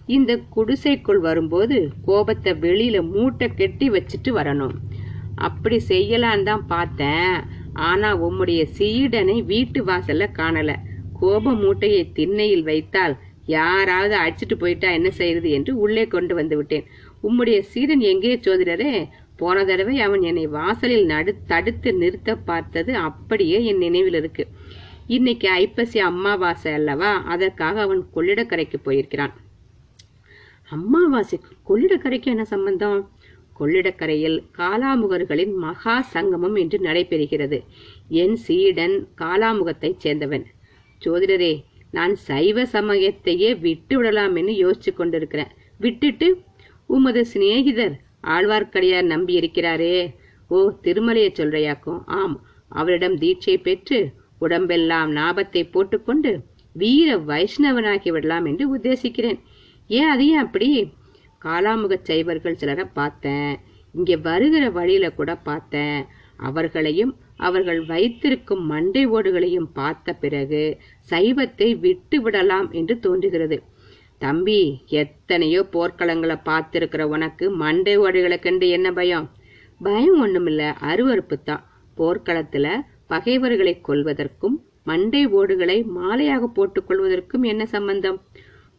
இந்த 0.06 0.32
குடிசைக்குள் 0.50 1.20
வரும்போது 1.20 1.90
கோபத்தை 2.04 2.52
வெளியில 2.52 3.10
மூட்டை 3.10 3.48
கெட்டி 3.54 3.90
வச்சுட்டு 3.90 4.30
வரணும். 4.30 4.76
அப்படி 5.36 5.76
செய்யலான்னு 5.88 6.42
தான் 6.42 6.66
பார்த்தேன். 6.66 7.34
ஆனா 7.74 8.08
உம்முடைய 8.28 8.62
சீடனை 8.78 9.44
வீட்டு 9.44 9.84
வாசல்ல 9.84 10.24
காணல. 10.38 10.72
கோப 11.20 11.52
மூட்டையை 11.54 12.12
திண்ணையில் 12.12 12.62
வைத்தால் 12.62 13.18
யாராவது 13.46 14.16
அழைச்சிட்டு 14.16 14.54
போயிட்டா 14.58 14.90
என்ன 14.90 15.10
செய்யறது 15.10 15.50
என்று 15.50 15.78
உள்ளே 15.78 16.06
கொண்டு 16.06 16.34
வந்து 16.34 16.56
விட்டேன். 16.56 16.84
உம்முடைய 17.22 17.60
சீடன் 17.60 18.00
எங்கே 18.00 18.36
சோதிடரே 18.36 19.08
போன 19.36 19.64
தடவை 19.64 20.00
அவன் 20.00 20.22
என்னை 20.22 20.46
வாசலில் 20.46 21.04
நடு 21.04 21.36
தடுத்து 21.46 21.94
நிறுத்த 21.94 22.36
பார்த்தது 22.36 22.96
அப்படியே 22.96 23.64
என் 23.64 23.78
நினைவில் 23.78 24.14
இருக்கு. 24.14 24.46
இன்னைக்கு 25.06 25.48
ஐப்பசி 25.48 26.00
அம்மாவாசை 26.00 26.72
அல்லவா? 26.72 27.22
அதற்காக 27.24 27.80
அவன் 27.80 28.06
கொள்ளிடக்கரைக்கு 28.14 28.78
போயிருக்கிறான். 28.82 29.32
அம்மாவாசைக்கு 30.70 31.50
கொள்ளிடக்கரைக்கு 31.68 32.24
என்ன 32.24 32.44
சம்பந்தம்? 32.44 33.10
கொள்ளிடக்கரையில் 33.60 34.42
காலாமுகர்களின் 34.58 35.54
மகா 35.54 36.00
சங்கமம் 36.00 36.54
என்று 36.54 36.78
நடைபெறுகிறது. 36.78 37.64
என் 38.08 38.36
சீடன் 38.36 39.08
காலாமுகத்தைச் 39.18 40.00
சேர்ந்தவன். 40.04 40.44
சோதிடரே 41.04 41.64
நான் 41.92 42.14
சைவ 42.14 42.62
சமயத்தையே 42.64 43.60
விட்டு 43.60 43.96
விடலாம் 43.96 44.36
என்று 44.36 44.52
யோசிச்சு 44.52 44.92
கொண்டிருக்கிறேன் 44.94 45.50
விட்டுட்டு 45.78 46.44
உமது 46.86 47.24
சிநேகிதர் 47.24 47.94
ஆழ்வார்க்கடியார் 48.26 49.02
நம்பி 49.02 49.40
இருக்கிறாரே 49.40 50.14
ஓ 50.48 50.72
திருமலையை 50.82 51.30
சொல்றையாக்கும். 51.38 52.02
ஆம். 52.06 52.36
அவரிடம் 52.68 53.18
தீட்சை 53.18 53.62
பெற்று 53.62 53.98
உடம்பெல்லாம் 54.38 55.10
லாபத்தை 55.16 55.70
போட்டுக்கொண்டு 55.70 56.30
வீர 56.72 57.16
வைஷ்ணவனாகி 57.16 58.10
விடலாம் 58.10 58.44
என்று 58.44 58.76
உத்தேசிக்கிறேன். 58.76 59.40
ஏன் 59.88 60.08
அதையும் 60.08 60.42
அப்படி? 60.42 60.92
காலாமுக 61.44 61.98
சைவர்கள் 62.02 62.54
சிலரை 62.54 62.84
பார்த்தேன். 62.92 63.52
இங்கே 63.94 64.16
வருகிற 64.16 64.70
வழியில 64.70 65.10
கூட 65.10 65.36
பார்த்தேன். 65.36 66.06
அவர்களையும் 66.36 67.12
அவர்கள் 67.38 67.80
வைத்திருக்கும் 67.84 68.64
மண்டை 68.66 69.06
ஓடுகளையும் 69.06 69.68
பார்த்த 69.72 70.12
பிறகு 70.12 70.62
சைவத்தை 71.10 71.68
விட்டு 71.80 72.22
விடலாம் 72.22 72.70
என்று 72.72 72.98
தோன்றுகிறது. 72.98 73.62
தம்பி 74.18 74.60
எத்தனையோ 74.86 75.60
போர்க்களங்களை 75.72 76.36
பார்த்திருக்கிற 76.44 77.02
உனக்கு 77.02 77.44
மண்டை 77.50 77.96
ஓடுகளை 77.96 78.38
கண்டு 78.38 78.68
என்ன 78.68 78.92
பயம்? 78.92 79.30
பயம் 79.80 80.18
ஒண்ணுமில்ல 80.26 80.74
அருவறுப்பு 80.80 81.42
தான் 81.42 81.64
போர்க்களத்துல 81.96 82.66
பகைவர்களை 83.06 83.80
கொல்வதற்கும் 83.88 84.56
மண்டை 84.84 85.26
ஓடுகளை 85.26 85.84
மாலையாக 85.96 86.44
போட்டுக் 86.44 86.86
கொள்வதற்கும் 86.88 87.42
என்ன 87.42 87.66
சம்பந்தம்? 87.66 88.18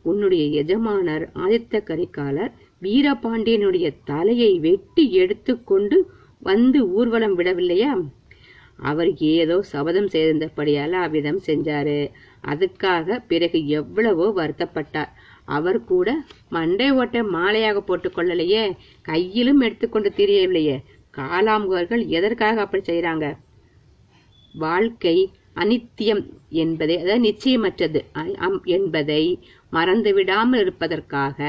உன்னுடைய 0.02 0.44
எஜமானர் 0.62 1.26
ஆதித்த 1.34 1.82
கரிகாலர் 1.84 2.54
வீரபாண்டியனுடைய 2.82 3.90
தலையை 4.04 4.60
வெட்டி 4.60 5.12
எடுத்துக்கொண்டு 5.14 5.98
வந்து 6.42 6.80
ஊர்வலம் 6.92 7.38
விடவில்லையா? 7.38 7.92
அவர் 8.84 9.10
ஏதோ 9.32 9.62
சபதம் 9.64 10.08
செய்திருந்தபடியால் 10.08 10.96
அவ்விதம் 11.02 11.42
செஞ்சாரு. 11.46 12.00
அதுக்காக 12.48 13.20
பிறகு 13.28 13.68
எவ்வளவோ 13.72 14.26
வருத்தப்பட்டார். 14.36 15.12
அவர் 15.50 15.84
கூட 15.84 16.10
மண்டை 16.50 16.92
ஓட்டை 16.92 17.22
மாலையாக 17.34 17.78
போட்டுக்கொள்ளலையே 17.82 18.64
கையிலும் 19.06 19.60
எடுத்துக்கொண்டு 19.60 20.12
தெரியவில்லையே. 20.16 20.78
காலாமுகர்கள் 21.18 22.08
எதற்காக 22.10 22.62
அப்படி 22.62 22.84
செய்கிறாங்க? 22.84 23.26
வாழ்க்கை 24.56 25.18
அனித்தியம் 25.56 26.22
என்பதை 26.58 26.98
அதாவது 26.98 27.24
நிச்சயமற்றது 27.24 28.00
அம்- 28.40 28.64
என்பதை 28.70 29.24
மறந்து 29.74 30.14
விடாமல் 30.14 30.60
இருப்பதற்காக 30.60 31.40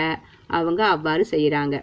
அவங்க 0.50 0.80
அவ்வாறு 0.86 1.24
செய்கிறாங்க. 1.30 1.76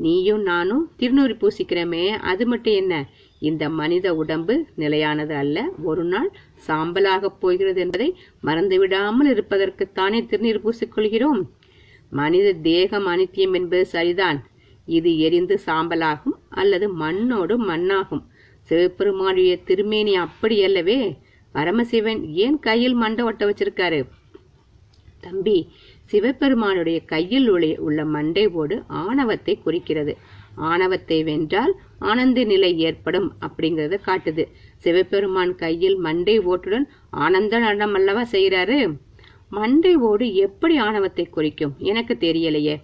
நீயும் 0.00 0.42
நானும் 0.42 0.90
திருநூறு 0.96 1.34
பூசிக்கிறோமே 1.34 2.04
அது 2.24 2.46
மட்டும் 2.46 2.74
என்ன? 2.74 2.94
இந்த 3.38 3.64
மனித 3.70 4.14
உடம்பு 4.14 4.54
நிலையானது 4.74 5.34
அல்ல. 5.34 5.56
ஒரு 5.82 6.04
நாள் 6.04 6.30
சாம்பலாகப் 6.66 7.38
போகிறது 7.40 7.80
என்பதை 7.80 8.08
மறந்து 8.40 8.78
விடாமல் 8.78 9.30
இருப்பதற்குத்தானே 9.34 10.20
திருநீர் 10.30 10.62
பூசிக்கொள்கிறோம். 10.64 11.40
மனித 12.12 12.52
தேகம் 12.52 13.06
அனித்தியம் 13.06 13.54
என்பது 13.54 13.86
சரிதான். 13.86 14.38
இது 14.86 15.10
எரிந்து 15.18 15.58
சாம்பலாகும் 15.66 16.36
அல்லது 16.48 16.86
மண்ணோடு 16.94 17.54
மண்ணாகும். 17.70 18.24
சிவபெருமானுடைய 18.68 19.52
திருமேனி 19.62 20.14
அப்படி 20.16 20.56
அல்லவே. 20.64 20.98
பரமசிவன் 21.54 22.20
ஏன் 22.44 22.58
கையில் 22.58 22.94
மண்டை 22.94 23.22
ஒட்ட 23.24 23.42
வச்சிருக்காரு? 23.46 24.00
தம்பி 25.20 25.58
சிவபெருமானுடைய 26.04 26.98
கையில் 27.04 27.48
உள்ள 27.86 28.04
மண்டை 28.04 28.44
ஓடு 28.60 28.76
ஆணவத்தை 28.86 29.54
குறிக்கிறது. 29.58 30.12
ஆணவத்தை 30.70 31.18
வென்றால் 31.22 31.74
ஆனந்த 31.98 32.44
நிலை 32.44 32.70
ஏற்படும் 32.88 33.28
அப்படிங்கறத 33.46 33.98
காட்டுது. 34.08 34.44
சிவபெருமான் 34.84 35.54
கையில் 35.54 35.96
மண்டை 36.06 36.36
ஓட்டுடன் 36.52 36.86
ஆனந்த 37.24 37.58
நடனம் 37.58 37.94
அல்லவா 37.94 38.24
செய்யறாரு 38.32 38.78
மண்டை 39.56 39.92
ஓடு 40.08 40.26
எப்படி 40.46 40.74
ஆணவத்தை 40.86 41.24
குறிக்கும்? 41.26 41.74
எனக்கு 41.90 42.14
தெரியலையே. 42.20 42.76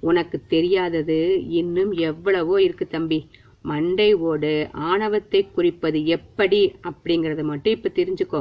உனக்கு 0.00 0.36
தெரியாதது 0.54 1.18
இன்னும் 1.60 1.92
எவ்வளவோ 2.08 2.56
இருக்கு 2.62 2.86
தம்பி. 2.86 3.20
மண்டை 3.70 4.08
ஓடு 4.30 4.52
ஆணவத்தை 4.90 5.40
குறிப்பது 5.56 5.98
எப்படி 6.06 6.60
அப்படிங்கறத 6.90 7.42
மட்டும் 7.42 7.76
இப்ப 7.76 7.92
தெரிஞ்சுக்கோ. 7.98 8.40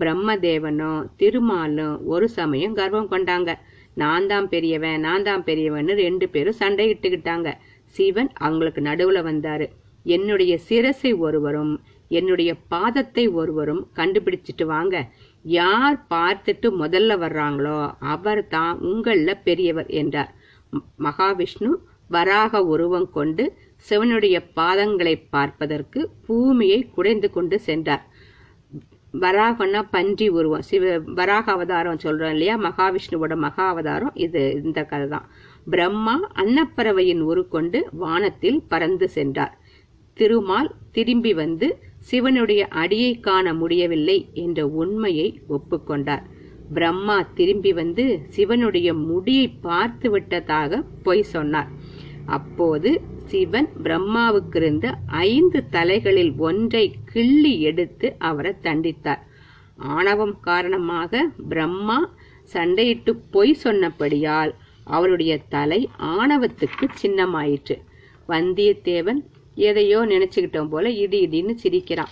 பிரம்மதேவனும் 0.00 1.00
திருமாலும் 1.16 1.96
ஒரு 2.14 2.28
சமயம் 2.28 2.76
கர்வம் 2.80 3.12
கொண்டாங்க. 3.14 3.52
நான் 3.94 4.26
தான் 4.26 4.48
பெரியவன் 4.48 5.00
நான் 5.00 5.26
தான் 5.28 5.44
பெரியவன்னு 5.44 5.94
ரெண்டு 6.04 6.28
பேரும் 6.28 6.60
சண்டையிட்டுக்கிட்டாங்க. 6.60 7.48
சிவன் 7.96 8.30
அவங்களுக்கு 8.44 8.80
நடுவுல 8.80 9.18
வந்தாரு. 9.30 9.66
என்னுடைய 10.14 10.52
சிரசை 10.68 11.12
ஒருவரும் 11.26 11.72
என்னுடைய 12.18 12.50
பாதத்தை 12.74 13.24
ஒருவரும் 13.40 13.82
கண்டுபிடிச்சிட்டு 13.96 14.64
வாங்க. 14.74 14.96
யார் 15.44 15.96
பார்த்துட்டு 16.14 16.68
முதல்ல 16.82 17.12
வர்றாங்களோ 17.24 17.78
அவர் 18.14 18.42
தான் 18.48 18.74
உங்கள 18.90 19.34
பெரியவர் 19.48 19.90
என்றார். 20.00 20.30
மகாவிஷ்ணு 21.06 21.70
வராக 22.10 22.60
உருவம் 22.72 23.08
கொண்டு 23.10 23.44
சிவனுடைய 23.86 24.36
பாதங்களை 24.58 25.14
பார்ப்பதற்கு 25.34 26.00
பூமியை 26.26 26.78
குடைந்து 26.96 27.28
கொண்டு 27.30 27.56
சென்றார். 27.68 28.04
வராகம்னா 29.14 29.80
பன்றி 29.94 30.26
உருவம் 30.38 30.64
சிவ 30.70 30.84
வராக 31.18 31.46
அவதாரம் 31.56 32.02
சொல்றோம் 32.04 32.32
இல்லையா? 32.34 32.54
மகாவிஷ்ணுவோட 32.66 33.34
மகா 33.44 33.66
அவதாரம் 33.74 34.16
இது 34.24 34.42
இந்த 34.64 34.80
கதை 34.90 35.06
தான் 35.14 35.28
பிரம்மா 35.64 36.30
அன்னப்பறவையின் 36.34 37.20
உருக்கொண்டு 37.20 37.88
வானத்தில் 37.92 38.60
பறந்து 38.68 39.08
சென்றார். 39.08 39.58
திருமால் 40.14 40.70
திரும்பி 40.92 41.34
வந்து 41.34 41.66
சிவனுடைய 41.98 42.66
அடியை 42.68 43.20
காண 43.20 43.54
முடியவில்லை 43.54 44.18
என்ற 44.34 44.66
உண்மையை 44.66 45.40
ஒப்புக்கொண்டார் 45.48 46.24
பிரம்மா 46.74 47.22
திரும்பி 47.34 47.72
வந்து 47.72 48.04
சிவனுடைய 48.28 48.94
முடியை 48.94 49.48
பார்த்து 49.48 50.10
விட்டதாக 50.10 50.82
பொய் 51.02 51.22
சொன்னார். 51.22 51.70
அப்போது 52.26 53.00
சிவன் 53.24 53.68
பிரம்மாவுக்கு 53.82 54.56
இருந்த 54.56 54.86
ஐந்து 55.06 55.64
தலைகளில் 55.70 56.32
ஒன்றை 56.38 56.94
கிள்ளி 57.04 57.60
எடுத்து 57.60 58.14
அவரை 58.18 58.52
தண்டித்தார். 58.62 59.22
ஆணவம் 59.76 60.36
காரணமாக 60.40 61.30
பிரம்மா 61.48 61.98
சண்டையிட்டு 62.52 63.12
பொய் 63.30 63.56
சொன்னபடியால் 63.64 64.54
அவருடைய 64.88 65.38
தலை 65.48 65.88
ஆணவத்துக்கு 65.98 66.88
சின்னமாயிற்று. 67.02 67.76
வந்தியத்தேவன் 68.28 69.24
எதையோ 69.54 70.00
நினைச்சுக்கிட்டோம் 70.00 70.68
போல 70.68 70.90
இடி 70.90 71.26
இடின்னு 71.26 71.54
சிரிக்கிறான். 71.54 72.08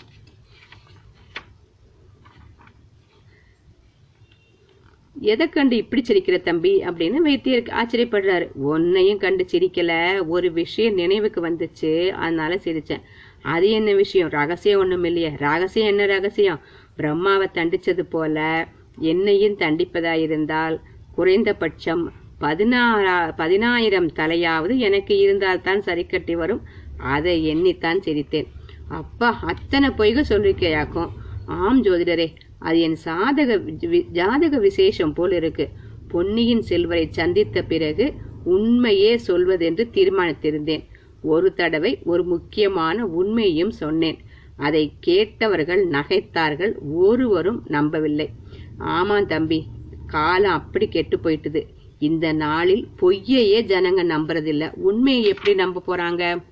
எதை 5.21 5.49
கண்டு 5.49 5.77
இப்படி 5.77 6.03
சிரிக்கிற 6.07 6.41
தம்பி? 6.41 6.85
அப்படின்னு 6.85 7.15
வைத்தியர் 7.15 7.63
ஆச்சரியப்படுறாரு. 7.63 8.51
ஒன்னையும் 8.65 9.17
கண்டு 9.17 9.47
சிரிக்கல. 9.53 9.93
ஒரு 10.27 10.53
விஷயம் 10.53 10.95
நினைவுக்கு 10.95 11.49
வந்துச்சு. 11.49 12.11
அதனால 12.11 12.55
சிரிச்சேன். 12.55 13.03
அது 13.43 13.71
என்ன 13.71 13.93
விஷயம்? 13.93 14.29
ரகசியம் 14.29 14.81
ஒன்றும் 14.81 15.05
இல்லையே. 15.05 15.33
ரகசியம் 15.39 15.89
என்ன 15.89 16.07
ரகசியம்? 16.07 16.61
பிரம்மாவை 16.99 17.47
தண்டிச்சது 17.53 18.01
போல 18.01 18.69
என்னையும் 18.99 19.57
தண்டிப்பதாயிருந்தால் 19.57 20.81
குறைந்தபட்சம் 21.15 22.25
பதினாறா 22.41 23.35
பதினாயிரம் 23.37 24.13
தலையாவது 24.13 24.77
எனக்கு 24.77 25.19
இருந்தால்தான் 25.19 25.83
சரி 25.83 26.07
கட்டி 26.07 26.37
வரும். 26.37 26.63
அதை 26.97 27.57
எண்ணித்தான் 27.57 27.99
சிரித்தேன். 28.05 28.47
அப்பா 28.89 29.31
அத்தனை 29.31 29.89
பொய்க 29.89 30.23
சொல்லிருக்கையாக்கும்? 30.29 31.11
ஆம் 31.47 31.85
ஜோதிடரே 31.85 32.35
அது 32.59 32.81
என் 32.81 32.97
சாதக 33.05 33.61
வி- 33.81 34.07
ஜாதக 34.07 34.59
விசேஷம் 34.59 35.13
போல் 35.13 35.33
இருக்கு. 35.33 35.69
பொன்னியின் 36.09 36.63
செல்வரை 36.63 37.09
சந்தித்த 37.11 37.63
பிறகு 37.63 38.15
உண்மையே 38.45 39.21
சொல்வதென்று 39.27 39.91
தீர்மானித்திருந்தேன். 39.91 40.85
ஒரு 41.23 41.55
தடவை 41.55 41.99
ஒரு 42.05 42.25
முக்கியமான 42.25 43.07
உண்மையும் 43.07 43.71
சொன்னேன். 43.71 44.19
அதை 44.57 44.93
கேட்டவர்கள் 45.01 45.89
நகைத்தார்கள் 45.89 46.73
ஒருவரும் 46.95 47.63
நம்பவில்லை. 47.67 48.31
ஆமாம் 48.79 49.27
தம்பி 49.27 49.67
காலம் 50.07 50.53
அப்படி 50.53 50.89
கெட்டு 50.89 51.17
போயிட்டுது. 51.17 51.67
இந்த 51.99 52.33
நாளில் 52.33 52.89
பொய்யையே 53.01 53.61
ஜனங்க 53.63 54.03
நம்புறதில்ல. 54.05 54.73
உண்மையை 54.75 55.23
எப்படி 55.23 55.55
நம்ப 55.55 55.83
போறாங்க? 55.87 56.43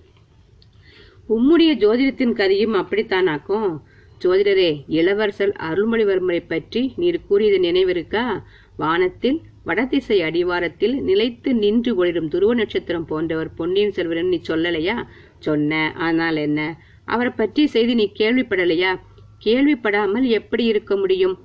உம்முடைய 1.28 1.72
ஜோதிடத்தின் 1.76 2.32
கதையும் 2.32 2.74
அப்படித்தானாக்கும் 2.74 3.78
ஜோதிடரே 4.24 4.84
இளவரசர் 4.88 5.56
அருள்மொழிவர்மரை 5.60 6.44
பற்றி 6.48 6.92
நீர் 6.96 7.26
கூறியது 7.26 7.58
நினைவிருக்கா 7.58 8.42
வானத்தில் 8.76 9.40
வடதிசை 9.64 10.22
அடிவாரத்தில் 10.22 11.02
நிலைத்து 11.02 11.54
நின்று 11.54 11.94
ஒளிரும் 11.94 12.28
துருவ 12.28 12.54
நட்சத்திரம் 12.54 13.06
போன்றவர் 13.06 13.54
பொன்னியின் 13.54 13.92
செல்வரன் 13.96 14.28
நீ 14.28 14.40
சொல்லலையா? 14.48 15.06
சொன்ன. 15.38 15.92
ஆனால் 15.96 16.36
என்ன? 16.36 16.80
அவரை 17.04 17.32
பற்றி 17.36 17.66
செய்தி 17.66 17.94
நீ 17.94 18.12
கேள்விப்படலையா? 18.18 19.00
கேள்விப்படாமல் 19.44 20.22
எப்படி 20.22 20.64
இருக்க 20.64 20.96
முடியும்? 20.96 21.38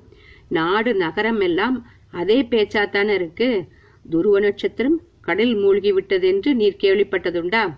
நாடு 0.50 0.96
நகரம் 0.96 1.39
எல்லாம் 1.39 1.88
அதே 2.12 2.41
பேச்சாத்தானே 2.41 3.13
இருக்கு. 3.13 3.68
துருவ 4.06 4.39
நட்சத்திரம் 4.39 4.98
கடலில் 5.22 5.56
மூழ்கி 5.56 5.91
விட்டதென்று 5.94 6.53
நீர் 6.53 6.82
கேள்விப்பட்டதுண்டா? 6.82 7.77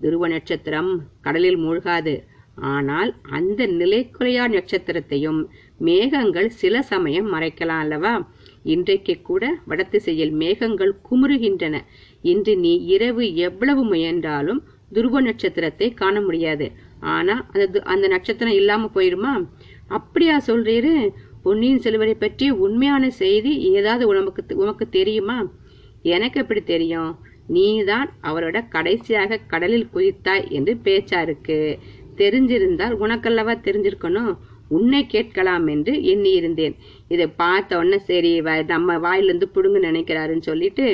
துருவ 0.00 0.28
நட்சத்திரம் 0.28 0.90
கடலில் 1.20 1.58
மூழ்காது. 1.58 2.14
ஆனால் 2.54 3.14
அந்த 3.30 3.66
நிலைக்குறையா 3.66 4.44
நட்சத்திரத்தையும் 4.48 5.40
மேகங்கள் 5.78 6.48
சில 6.48 6.82
சமயம் 6.82 7.32
மறைக்கலாம் 7.34 7.82
அல்லவா? 7.84 8.28
இன்றைக்கு 8.62 9.20
கூட 9.22 9.58
வடதிசையில் 9.64 10.32
மேகங்கள் 10.32 10.94
குமுறுகின்றன. 11.10 11.76
இன்று 12.22 12.56
நீ 12.56 12.72
இரவு 12.84 13.34
எவ்வளவு 13.34 13.84
முயன்றாலும் 13.84 14.62
துருவ 14.92 15.20
நட்சத்திரத்தை 15.20 15.94
காண 15.94 16.20
முடியாது. 16.20 16.72
ஆனா 17.00 17.46
அது 17.52 17.84
அந்த 17.84 18.08
நட்சத்திரம் 18.08 18.54
இல்லாம 18.54 18.90
போயிருமா? 18.94 19.32
அப்படியா 19.88 20.40
சொல்றீரு. 20.46 20.94
பொன்னியின் 21.48 21.78
செல்வரை 21.78 22.14
பற்றி 22.14 22.46
உண்மையான 22.64 23.04
செய்தி 23.18 23.52
ஏதாவது 23.70 24.04
உனக்கு 24.08 24.56
உனக்கு 24.56 24.84
தெரியுமா? 24.88 25.36
எனக்கு 26.14 26.40
எப்படி 26.40 26.60
தெரியும்? 26.62 27.12
நீதான் 27.46 28.10
அவரோட 28.22 28.58
கடைசியாக 28.68 29.38
கடலில் 29.52 29.86
குதித்தாய் 29.94 30.44
என்று 30.50 30.72
பேச்சா 30.84 31.20
இருக்கு 31.22 31.58
தெரிஞ்சிருந்தால் 32.16 32.96
உனக்கல்லவா 33.04 33.54
தெரிஞ்சிருக்கணும்? 33.66 34.32
உன்னை 34.68 35.00
கேட்கலாம் 35.06 35.66
என்று 35.66 35.92
எண்ணி 36.02 36.30
இருந்தேன் 36.30 36.74
இதை 37.08 37.26
பார்த்த 37.42 37.78
உடனே 37.78 37.98
சரி 38.08 38.32
நம்ம 38.66 38.98
வாயிலிருந்து 38.98 39.48
புடுங்க 39.54 39.80
நினைக்கிறாருன்னு 39.88 40.48
சொல்லிட்டு 40.50 40.86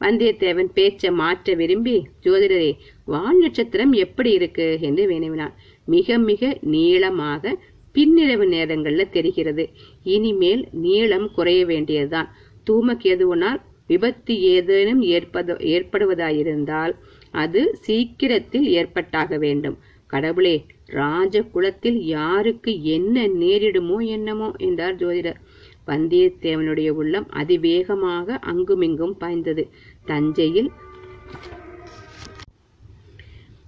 வந்தியத்தேவன் 0.00 0.70
பேச்சை 0.78 1.10
மாற்ற 1.10 1.54
விரும்பி 1.54 1.96
ஜோதிடரே 2.26 2.70
வால் 3.04 3.38
நட்சத்திரம் 3.38 3.92
எப்படி 4.06 4.32
இருக்கு? 4.32 4.68
என்று 4.80 5.04
வினவினான் 5.06 5.54
மிக 5.84 6.18
மிக 6.30 6.58
நீளமாக 6.72 7.54
பின்னிரவு 7.94 8.46
நேரங்கள்ல 8.54 9.04
தெரிகிறது. 9.10 9.64
இனிமேல் 10.04 10.62
நீளம் 10.84 11.28
குறைய 11.32 11.62
வேண்டியதுதான். 11.66 12.28
தூமக்கேதுவனால் 12.66 13.60
விபத்து 13.86 14.34
ஏதேனும் 14.54 15.00
ஏற்பத 15.14 15.56
ஏற்படுவதாயிருந்தால் 15.74 16.92
அது 17.30 17.60
சீக்கிரத்தில் 17.80 18.66
ஏற்பட்டாக 18.70 19.38
வேண்டும். 19.38 19.76
கடவுளே 20.06 20.56
ராஜ 20.98 21.42
குலத்தில் 21.42 21.98
யாருக்கு 22.06 22.70
என்ன 22.82 23.26
நேரிடுமோ 23.42 23.98
என்னமோ 24.06 24.48
என்றார் 24.58 24.96
ஜோதிடர். 24.96 25.40
வந்தியத்தேவனுடைய 25.86 26.90
உள்ளம் 27.00 27.26
அதிவேகமாக 27.30 28.38
அங்குமிங்கும் 28.52 29.16
பாய்ந்தது. 29.18 29.64
தஞ்சையில் 30.04 30.70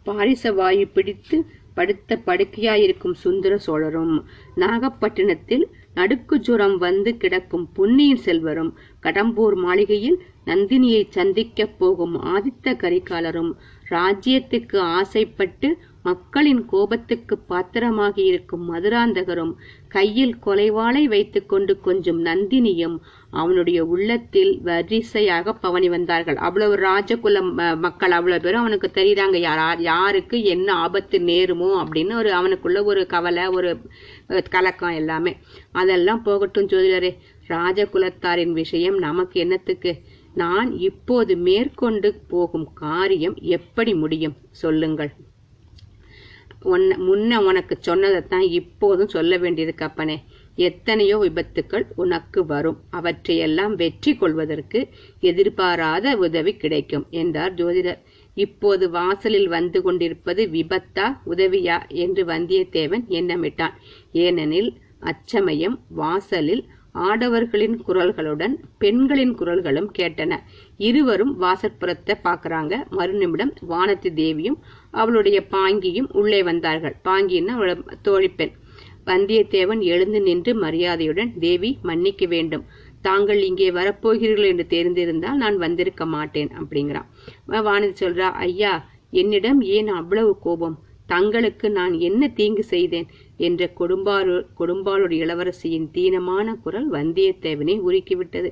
பாரிச 0.04 0.52
வாயு 0.52 0.86
பிடித்து 0.88 1.36
படுத்த 1.74 2.20
படுக்கையாயிருக்கும் 2.26 3.14
சுந்தர 3.14 3.58
சோழரும். 3.58 4.16
நாகப்பட்டினத்தில் 4.56 5.64
நடுக்கு 5.94 6.38
ஜுரம் 6.38 6.76
வந்து 6.78 7.16
கிடக்கும் 7.16 7.68
பொன்னியின் 7.72 8.22
செல்வரும் 8.24 8.72
கடம்பூர் 9.02 9.56
மாளிகையில் 9.56 10.18
நந்தினியை 10.46 11.02
சந்திக்கப் 11.08 11.78
போகும் 11.78 12.14
ஆதித்த 12.24 12.74
கரிகாலரும் 12.76 13.52
ராஜ்யத்துக்கு 13.90 14.76
ஆசைப்பட்டு 14.76 15.68
மக்களின் 16.02 16.64
கோபத்துக்கு 16.64 17.38
பாத்திரமாகி 17.48 18.22
இருக்கும் 18.24 18.64
மதுராந்தகரும் 18.74 19.52
கையில் 19.88 20.36
கொலைவாளை 20.46 21.04
வைத்துக்கொண்டு 21.04 21.80
கொஞ்சம் 21.80 22.24
நந்தினியும் 22.24 22.96
அவனுடைய 23.32 23.78
உள்ளத்தில் 23.84 24.50
வரிசையாக 24.60 25.52
பவனி 25.54 25.88
வந்தார்கள். 25.88 26.36
அவ்வளவு 26.36 26.74
ராஜகுல 26.76 27.36
மக்கள் 27.78 28.10
அவ்வளவு 28.10 28.42
பேரும் 28.42 28.60
அவனுக்கு 28.60 28.90
தெரியுறாங்க. 28.94 29.36
யார் 29.36 29.80
யாருக்கு 29.80 30.38
என்ன 30.44 30.74
ஆபத்து 30.74 31.18
நேருமோ 31.18 31.70
அப்படின்னு 31.82 32.12
ஒரு 32.14 32.30
அவனுக்குள்ள 32.32 32.84
ஒரு 32.84 33.06
கவலை 33.06 33.46
ஒரு 33.46 33.70
கலக்கம் 34.50 34.94
எல்லாமே. 34.94 35.32
அதெல்லாம் 35.72 36.22
போகட்டும் 36.22 36.66
ஜோதிடரே. 36.66 37.12
ராஜகுலத்தாரின் 37.48 38.52
விஷயம் 38.52 38.98
நமக்கு 38.98 39.40
என்னத்துக்கு? 39.40 39.92
நான் 40.34 40.68
இப்போது 40.78 41.36
மேற்கொண்டு 41.36 42.08
போகும் 42.28 42.68
காரியம் 42.74 43.36
எப்படி 43.56 43.94
முடியும்? 43.94 44.36
சொல்லுங்கள். 44.50 45.10
உன்ன 46.62 46.96
முன்ன 46.96 47.44
உனக்கு 47.44 47.74
சொன்னதைத்தான் 47.80 48.46
இப்போதும் 48.50 49.08
சொல்ல 49.08 49.36
வேண்டியது 49.36 49.74
கப்பனே. 49.76 50.16
எத்தனையோ 50.56 51.16
விபத்துக்கள் 51.18 51.84
உனக்கு 51.94 52.40
வரும். 52.46 52.78
அவற்றையெல்லாம் 52.90 53.74
வெற்றி 53.74 54.12
கொள்வதற்கு 54.16 54.80
எதிர்பாராத 55.20 56.16
உதவி 56.16 56.54
கிடைக்கும் 56.56 57.06
என்றார் 57.10 57.54
ஜோதிடர். 57.54 58.02
இப்போது 58.36 58.84
வாசலில் 58.90 59.48
வந்து 59.48 59.78
கொண்டிருப்பது 59.82 60.42
விபத்தா 60.48 61.06
உதவியா 61.32 61.78
என்று 62.04 62.24
வந்தியத்தேவன் 62.24 63.04
எண்ணமிட்டான். 63.20 63.74
ஏனெனில் 64.12 64.70
அச்சமயம் 65.00 65.76
வாசலில் 66.00 66.64
ஆடவர்களின் 67.08 67.76
குரல்களுடன் 67.86 68.54
பெண்களின் 68.78 69.34
குரல்களும் 69.34 69.90
கேட்டன. 69.98 70.32
இருவரும் 70.78 71.32
வாசற்புறத்தை 71.40 72.14
பாக்குறாங்க 72.24 72.74
மறுநிமிடம் 72.90 73.52
வானதி 73.68 74.10
தேவியும் 74.14 74.58
அவளுடைய 74.90 75.38
பாங்கியும் 75.50 76.10
உள்ளே 76.12 76.42
வந்தார்கள். 76.42 76.96
பாங்கின்னா 77.04 77.54
அவளோட 77.56 77.96
தோழிப்பெண். 78.08 78.52
வந்தியத்தேவன் 79.06 79.82
எழுந்து 79.92 80.20
நின்று 80.22 80.54
மரியாதையுடன் 80.54 81.32
தேவி 81.38 81.70
மன்னிக்க 81.82 82.26
வேண்டும். 82.26 82.64
தாங்கள் 83.00 83.40
இங்கே 83.42 83.68
வரப்போகிறீர்கள் 83.70 84.50
என்று 84.52 84.66
தெரிந்திருந்தால் 84.68 85.40
நான் 85.42 85.56
வந்திருக்க 85.56 86.06
மாட்டேன் 86.06 86.50
அப்படிங்கிறான். 86.60 87.08
வானதி 87.68 87.94
சொல்றா 88.00 88.28
ஐயா 88.46 88.72
என்னிடம் 89.10 89.60
ஏன் 89.76 89.88
அவ்வளவு 89.88 90.32
கோபம்? 90.38 90.76
தங்களுக்கு 91.06 91.66
நான் 91.70 91.94
என்ன 91.98 92.28
தீங்கு 92.28 92.64
செய்தேன்? 92.64 93.08
என்ற 93.36 93.62
கொடும்பாலு 93.80 94.34
கொடும்பாளுடைய 94.58 95.24
இளவரசியின் 95.24 95.88
தீனமான 95.92 96.54
குரல் 96.62 96.88
வந்தியத்தேவனை 96.90 97.74
உருக்கிவிட்டது. 97.88 98.50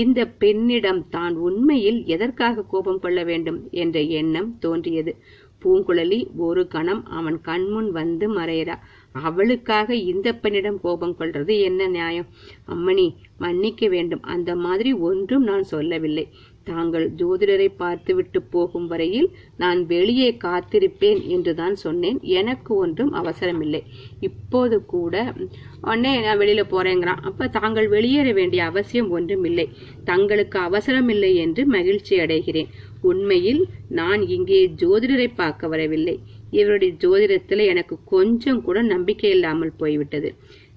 இந்த 0.00 0.26
பெண்ணிடம் 0.42 1.08
தான் 1.08 1.36
உண்மையில் 1.36 2.00
எதற்காக 2.06 2.66
கோபம் 2.72 3.00
கொள்ள 3.00 3.24
வேண்டும்? 3.24 3.60
என்ற 3.70 4.00
எண்ணம் 4.00 4.50
தோன்றியது. 4.58 5.14
பூங்குழலி 5.62 6.20
ஒரு 6.36 6.62
கணம் 6.68 7.02
அவன் 7.18 7.40
கண்முன் 7.40 7.90
வந்து 7.90 8.26
மறையிறா. 8.34 8.76
அவளுக்காக 9.14 9.94
இந்த 9.94 10.28
பெண்ணிடம் 10.34 10.80
கோபம் 10.80 11.16
கொள்றது 11.18 11.60
என்ன 11.60 11.86
நியாயம்? 11.86 12.26
அம்மணி 12.68 13.06
மன்னிக்க 13.38 13.88
வேண்டும். 13.88 14.22
அந்த 14.22 14.50
மாதிரி 14.56 14.92
ஒன்றும் 14.92 15.42
நான் 15.42 15.62
சொல்லவில்லை. 15.62 16.26
தாங்கள் 16.64 17.06
ஜோதிடரை 17.10 17.66
பார்த்துவிட்டு 17.76 18.42
போகும் 18.42 18.86
வரையில் 18.86 19.26
நான் 19.56 19.86
வெளியே 19.86 20.36
காத்திருப்பேன் 20.44 21.20
என்றுதான் 21.28 21.74
சொன்னேன். 21.74 22.18
எனக்கு 22.20 22.74
ஒன்றும் 22.74 23.12
அவசரமில்லை. 23.12 23.82
இப்போது 24.20 24.76
கூட 24.84 25.34
உடனே 25.80 26.12
நான் 26.20 26.38
வெளியில 26.38 26.62
போறேங்கிறான். 26.70 27.22
அப்ப 27.22 27.48
தாங்கள் 27.48 27.88
வெளியேற 27.88 28.32
வேண்டிய 28.32 28.64
அவசியம் 28.64 29.10
ஒன்றும் 29.10 29.44
இல்லை 29.44 29.68
தங்களுக்கு 30.04 30.58
அவசரமில்லை 30.58 31.34
என்று 31.34 31.66
மகிழ்ச்சி 31.66 32.18
அடைகிறேன் 32.18 32.72
உண்மையில் 33.00 33.62
நான் 33.88 34.22
இங்கே 34.28 34.60
ஜோதிடரை 34.82 35.28
பார்க்க 35.34 35.68
வரவில்லை. 35.68 36.16
இவருடைய 36.60 36.92
ஜோதிடத்துல 37.04 37.66
எனக்கு 37.72 37.96
கொஞ்சம் 38.12 38.60
கூட 38.66 38.78
நம்பிக்கை 38.92 39.30
இல்லாமல் 39.30 39.78
போய்விட்டது. 39.80 40.28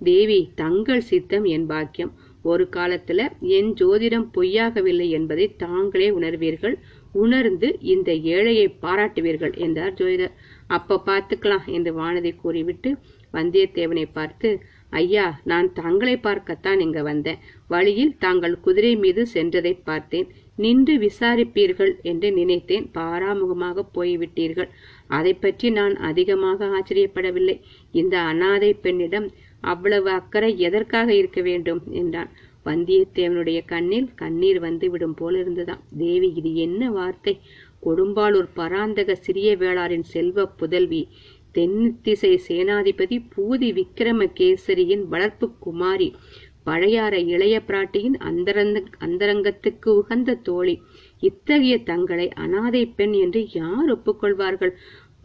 தேவி 0.02 0.40
தங்கள் 0.56 1.08
சித்தம் 1.10 1.46
என் 1.56 1.68
பாக்கியம். 1.74 2.14
ஒரு 2.44 2.66
காலத்துல 2.76 3.22
என் 3.58 3.72
ஜோதிடம் 3.80 4.28
பொய்யாகவில்லை 4.36 5.08
என்பதை 5.18 5.46
தாங்களே 5.66 6.08
உணர்வீர்கள். 6.10 6.76
உணர்ந்து 7.24 7.68
இந்த 7.94 8.10
ஏழையை 8.36 8.68
பாராட்டுவீர்கள் 8.82 9.54
என்றார் 9.66 9.98
ஜோதிடர். 10.00 10.36
அப்ப 10.68 11.02
பார்த்துக்கலாம் 11.06 11.68
என்று 11.76 11.92
வானதி 12.00 12.32
கூறிவிட்டு 12.36 12.90
வந்தியத்தேவனை 13.34 14.04
பார்த்து 14.18 14.50
ஐயா 15.00 15.24
நான் 15.44 15.68
தங்களை 15.80 16.14
பார்க்கத்தான் 16.18 16.80
இங்க 16.80 17.00
வந்தேன். 17.02 17.40
வழியில் 17.68 18.14
தாங்கள் 18.18 18.56
குதிரை 18.60 18.92
மீது 18.96 19.22
சென்றதை 19.34 19.74
பார்த்தேன். 19.84 20.28
நின்று 20.56 20.94
விசாரிப்பீர்கள் 20.98 21.92
என்று 22.02 22.30
நினைத்தேன். 22.32 22.86
பாராமுகமாக 22.94 23.84
போய்விட்டீர்கள். 23.98 24.70
அதை 25.10 25.34
பற்றி 25.36 25.68
நான் 25.70 25.96
அதிகமாக 26.10 26.70
ஆச்சரியப்படவில்லை. 26.78 27.56
இந்த 27.92 28.16
அனாதை 28.22 28.72
பெண்ணிடம் 28.74 29.28
அவ்வளவு 29.64 30.10
அக்கறை 30.10 30.52
எதற்காக 30.60 31.10
இருக்க 31.14 31.42
வேண்டும்? 31.42 31.82
என்றான். 31.94 32.32
வந்தியத்தேவனுடைய 32.66 33.60
கண்ணில் 33.66 34.10
கண்ணீர் 34.16 34.60
வந்து 34.60 34.88
விடும் 34.90 35.16
போல 35.16 35.34
இருந்ததாம் 35.40 35.84
தேவி 35.98 36.30
இது 36.34 36.52
என்ன 36.56 36.90
வார்த்தை? 36.92 37.34
கொடும்பாளூர் 37.84 38.50
பராந்தக 38.54 39.16
சிறிய 39.16 39.50
வேளாரின் 39.56 40.08
செல்வ 40.08 40.46
புதல்வி 40.60 41.02
தென்திசை 41.56 42.32
சேனாதிபதி 42.48 43.18
பூதி 43.36 43.70
விக்கிரமகேசரியின் 43.72 45.06
வளர்ப்பு 45.08 45.48
குமாரி 45.60 46.10
பழையாற 46.66 47.16
இளைய 47.26 47.56
பிராட்டியின் 47.68 48.18
அந்தரங்க 48.22 48.78
அந்தரங்கத்துக்கு 49.00 49.90
உகந்த 50.02 50.40
தோழி 50.44 50.76
இத்தகைய 51.20 51.84
தங்களை 51.84 52.30
அனாதை 52.30 52.86
பெண் 52.86 53.12
என்று 53.12 53.48
யார் 53.52 53.90
ஒப்புக்கொள்வார்கள்? 53.96 54.74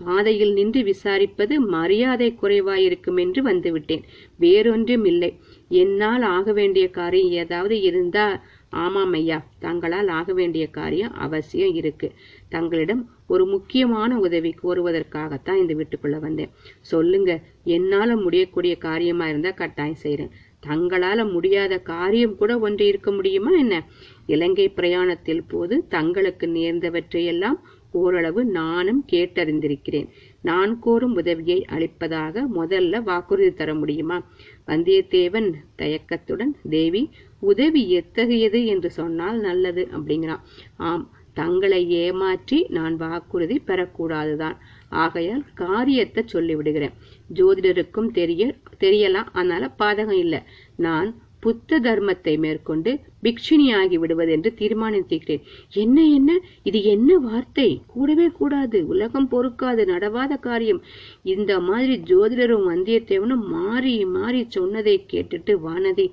பாதையில் 0.04 0.52
நின்று 0.52 0.82
விசாரிப்பது 0.82 1.54
மரியாதை 1.58 2.34
குறைவாயிருக்கும் 2.42 3.18
என்று 3.20 3.42
வந்துவிட்டேன். 3.42 4.02
வேறொன்றும் 4.38 5.04
இல்லை 5.04 5.38
என்னால் 5.68 6.22
ஆக 6.22 6.52
வேண்டிய 6.52 6.90
காரியம் 6.90 7.30
ஏதாவது 7.30 7.80
இருந்தா 7.80 8.42
ஆமாம் 8.68 9.12
ஐயா 9.12 9.46
தங்களால் 9.58 10.08
ஆக 10.08 10.32
வேண்டிய 10.32 10.66
காரியம் 10.66 11.14
அவசியம் 11.14 11.74
இருக்கு. 11.74 12.12
தங்களிடம் 12.48 13.10
ஒரு 13.26 13.46
முக்கியமான 13.46 14.18
உதவி 14.18 14.54
கோருவதற்காகத்தான் 14.62 15.56
இந்த 15.56 15.74
வீட்டுக்குள்ள 15.74 16.18
வந்தேன். 16.18 16.50
சொல்லுங்க 16.80 17.40
என்னால 17.64 18.16
முடியக்கூடிய 18.16 18.76
காரியமா 18.76 19.28
இருந்தா 19.28 19.50
கட்டாயம் 19.50 19.94
செய்கிறேன் 19.94 20.32
தங்களால 20.66 21.30
முடியாத 21.32 21.78
காரியம் 21.78 22.36
கூட 22.36 22.58
ஒன்று 22.58 22.86
இருக்க 22.86 23.10
முடியுமா 23.12 23.52
என்ன? 23.56 23.86
இலங்கை 24.26 24.68
பிரயாணத்தில் 24.68 25.44
போது 25.48 25.84
தங்களுக்கு 25.88 26.46
நேர்ந்தவற்றையெல்லாம் 26.46 27.58
ஓரளவு 27.94 28.44
நானும் 28.44 29.04
கேட்டறிந்திருக்கிறேன். 29.12 30.08
நான் 30.42 30.78
கோரும் 30.78 31.14
உதவியை 31.14 31.64
அளிப்பதாக 31.64 32.44
முதல்ல 32.56 33.02
வாக்குறுதி 33.02 33.52
தர 33.52 33.74
முடியுமா? 33.74 34.18
வந்தியத்தேவன் 34.66 35.52
தயக்கத்துடன் 35.76 36.54
தேவி 36.70 37.10
உதவி 37.40 37.90
எத்தகையது 37.90 38.66
என்று 38.66 38.90
சொன்னால் 38.90 39.40
நல்லது 39.40 39.88
அப்படிங்கிறான். 39.90 40.40
ஆம் 40.76 41.10
தங்களை 41.34 41.90
ஏமாற்றி 41.90 42.66
நான் 42.68 42.96
வாக்குறுதி 42.96 43.62
பெறக்கூடாதுதான். 43.66 44.56
ஆகையால் 44.88 45.44
காரியத்தை 45.54 46.24
சொல்லிவிடுகிறேன். 46.32 46.96
ஜோதிடருக்கும் 47.34 48.10
தெரிய 48.10 48.42
தெரியலாம் 48.80 49.28
அதனால 49.32 49.74
பாதகம் 49.78 50.20
இல்லை. 50.24 50.40
நான் 50.76 51.10
புத்த 51.40 51.78
தர்மத்தை 51.80 52.38
மேற்கொண்டு 52.38 52.90
பிக்ஷினியாகி 53.22 53.94
விடுவது 53.94 54.32
என்று 54.32 54.50
தீர்மானித்திருக்கிறேன். 54.58 55.42
என்ன 55.74 56.04
என்ன? 56.08 56.30
இது 56.62 56.82
என்ன 56.84 57.16
வார்த்தை? 57.18 57.68
கூடவே 57.86 58.26
கூடாது. 58.28 58.86
உலகம் 58.86 59.28
பொறுக்காது. 59.30 59.84
நடவாத 59.84 60.38
காரியம். 60.40 60.80
இந்த 61.22 61.60
மாதிரி 61.60 61.96
ஜோதிடரும் 62.10 62.68
வந்தியத்தேவனும் 62.70 63.44
மாறி 63.46 64.04
மாறி 64.04 64.46
சொன்னதை 64.48 64.96
கேட்டுட்டு 65.12 65.54
வானதி 65.66 66.06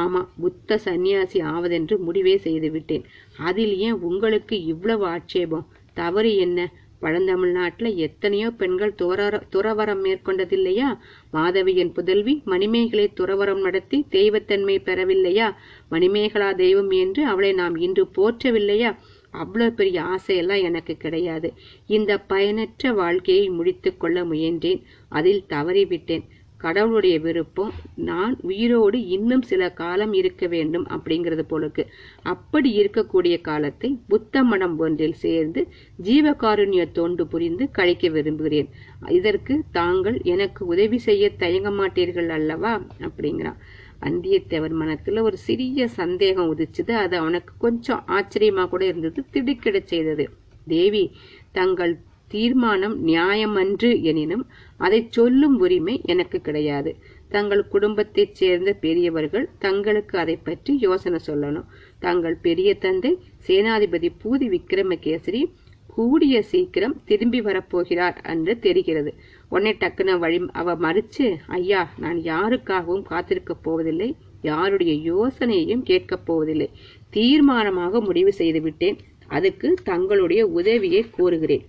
ஆமா 0.00 0.20
புத்த 0.40 0.78
சந்நியாசி 0.78 1.38
ஆவதென்று 1.40 1.96
முடிவே 1.98 2.36
செய்து 2.36 2.70
விட்டேன். 2.70 3.04
அதில் 3.38 3.74
ஏன் 3.78 3.98
உங்களுக்கு 4.00 4.64
இவ்வளவு 4.64 5.04
ஆட்சேபம்? 5.06 5.66
தவறு 5.94 6.36
என்ன? 6.36 6.58
பழந்தமிழ்நாட்டில் 7.02 7.94
எத்தனையோ 7.94 8.50
பெண்கள் 8.50 8.94
துறர 8.94 9.42
துறவரம் 9.52 10.02
மேற்கொண்டதில்லையா? 10.04 10.98
மாதவியின் 11.32 11.92
புதல்வி 11.92 12.42
மணிமேகலை 12.44 13.12
துறவரம் 13.20 13.60
நடத்தி 13.60 14.06
தெய்வத்தன்மை 14.10 14.76
பெறவில்லையா? 14.84 15.50
மணிமேகலா 15.90 16.54
தெய்வம் 16.54 16.90
என்று 16.90 17.24
அவளை 17.24 17.52
நாம் 17.52 17.76
இன்று 17.76 18.04
போற்றவில்லையா? 18.16 18.96
அவ்வளோ 19.32 19.70
பெரிய 19.70 20.02
ஆசையெல்லாம் 20.02 20.62
எனக்கு 20.62 20.96
கிடையாது. 20.96 21.52
இந்த 21.86 22.18
பயனற்ற 22.18 22.92
வாழ்க்கையை 22.92 23.48
முடித்து 23.48 23.96
கொள்ள 23.96 24.24
முயன்றேன். 24.24 24.82
அதில் 25.08 25.44
தவறிவிட்டேன். 25.48 26.24
கடவுளுடைய 26.60 27.16
விருப்பம் 27.20 27.72
நான் 27.94 28.36
உயிரோடு 28.42 29.06
இன்னும் 29.06 29.42
சில 29.42 29.70
காலம் 29.72 30.12
இருக்க 30.12 30.46
வேண்டும் 30.46 30.86
அப்படிங்கிறது 30.86 31.44
போலக்கு 31.50 31.82
அப்படி 32.22 32.70
இருக்கக்கூடிய 32.80 33.40
காலத்தை 33.40 33.90
புத்த 34.08 34.42
மடம் 34.42 34.78
ஒன்றில் 34.78 35.20
சேர்ந்து 35.24 35.62
ஜீவகாருண்ய 36.02 36.84
தொண்டு 36.92 37.26
புரிந்து 37.26 37.70
கழிக்க 37.70 38.08
விரும்புகிறேன். 38.08 38.68
இதற்கு 39.08 39.56
தாங்கள் 39.72 40.18
எனக்கு 40.24 40.66
உதவி 40.66 40.98
செய்ய 40.98 41.30
தயங்க 41.36 41.70
மாட்டீர்கள் 41.70 42.28
அல்லவா? 42.28 42.72
அப்படிங்கிறான் 43.00 43.60
வந்தியத்தேவன் 44.02 44.76
மனத்துல 44.80 45.22
ஒரு 45.22 45.36
சிறிய 45.36 45.88
சந்தேகம் 46.00 46.50
உதிச்சுது. 46.52 46.92
அது 47.04 47.14
அவனுக்கு 47.16 47.52
கொஞ்சம் 47.58 48.04
ஆச்சரியமா 48.08 48.68
கூட 48.68 48.82
இருந்தது. 48.84 49.24
திடுக்கிட 49.30 49.80
செய்தது. 49.84 50.26
தேவி 50.66 51.04
தங்கள் 51.52 51.92
தீர்மானம் 52.28 53.06
நியாயமன்று 53.06 53.90
எனினும் 54.02 54.46
அதை 54.76 55.06
சொல்லும் 55.10 55.58
உரிமை 55.58 56.00
எனக்கு 56.04 56.40
கிடையாது. 56.40 56.96
தங்கள் 57.28 57.68
குடும்பத்தைச் 57.68 58.34
சேர்ந்த 58.34 58.72
பெரியவர்கள் 58.72 59.48
தங்களுக்கு 59.58 60.18
அதை 60.18 60.36
பற்றி 60.36 60.78
யோசனை 60.80 61.18
சொல்லணும். 61.26 61.66
தங்கள் 61.98 62.36
பெரிய 62.36 62.74
தந்தை 62.74 63.18
சேனாதிபதி 63.46 64.10
பூதி 64.24 64.46
விக்ரமகேசரி 64.54 65.42
கூடிய 65.86 66.42
சீக்கிரம் 66.42 66.96
திரும்பி 67.04 67.40
வரப்போகிறார் 67.40 68.16
என்று 68.24 68.58
தெரிகிறது. 68.58 69.14
உடனே 69.48 69.72
டக்குன 69.72 70.18
வழி 70.18 70.38
அவ 70.52 70.74
மறிச்சு 70.76 71.26
ஐயா 71.46 71.82
நான் 71.98 72.18
யாருக்காகவும் 72.18 73.04
காத்திருக்கப் 73.10 73.62
போவதில்லை. 73.62 74.16
யாருடைய 74.42 74.92
யோசனையையும் 75.12 75.82
கேட்கப் 75.82 76.26
போவதில்லை. 76.26 76.70
தீர்மானமாக 77.12 78.00
முடிவு 78.04 78.32
செய்துவிட்டேன் 78.32 78.98
அதுக்கு 79.28 79.74
தங்களுடைய 79.84 80.46
உதவியை 80.46 81.04
கோருகிறேன். 81.18 81.64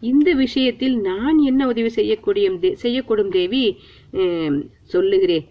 இந்த 0.00 0.28
விஷயத்தில் 0.44 0.96
நான் 1.00 1.38
என்ன 1.38 1.66
உதவி 1.66 1.90
செய்யக்கூடிய 1.98 2.46
செய்யக்கூடும் 2.82 3.30
தேவி 3.36 3.62
சொல்லுகிறேன். 4.94 5.46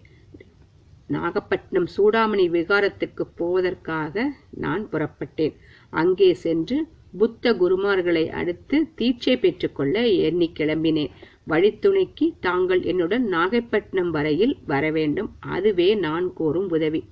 நாகப்பட்டினம் 1.14 1.88
சூடாமணி 1.96 2.44
விகாரத்துக்கு 2.56 3.24
போவதற்காக 3.40 4.24
நான் 4.64 4.84
புறப்பட்டேன். 4.92 5.54
அங்கே 5.92 6.30
சென்று 6.44 6.78
புத்த 7.18 7.52
குருமார்களை 7.54 8.24
அடுத்து 8.40 8.76
தீட்சை 8.98 9.34
பெற்றுக்கொள்ள 9.40 9.96
எண்ணி 10.06 10.48
கிளம்பினேன். 10.58 11.12
வழித்துணைக்கு 11.50 12.26
தாங்கள் 12.40 12.82
என்னுடன் 12.82 13.24
நாகைப்பட்டினம் 13.34 14.10
வரையில் 14.16 14.54
வர 14.66 14.84
வேண்டும். 14.90 15.30
அதுவே 15.40 15.88
நான் 16.06 16.26
கோரும் 16.34 16.68
உதவி. 16.68 17.02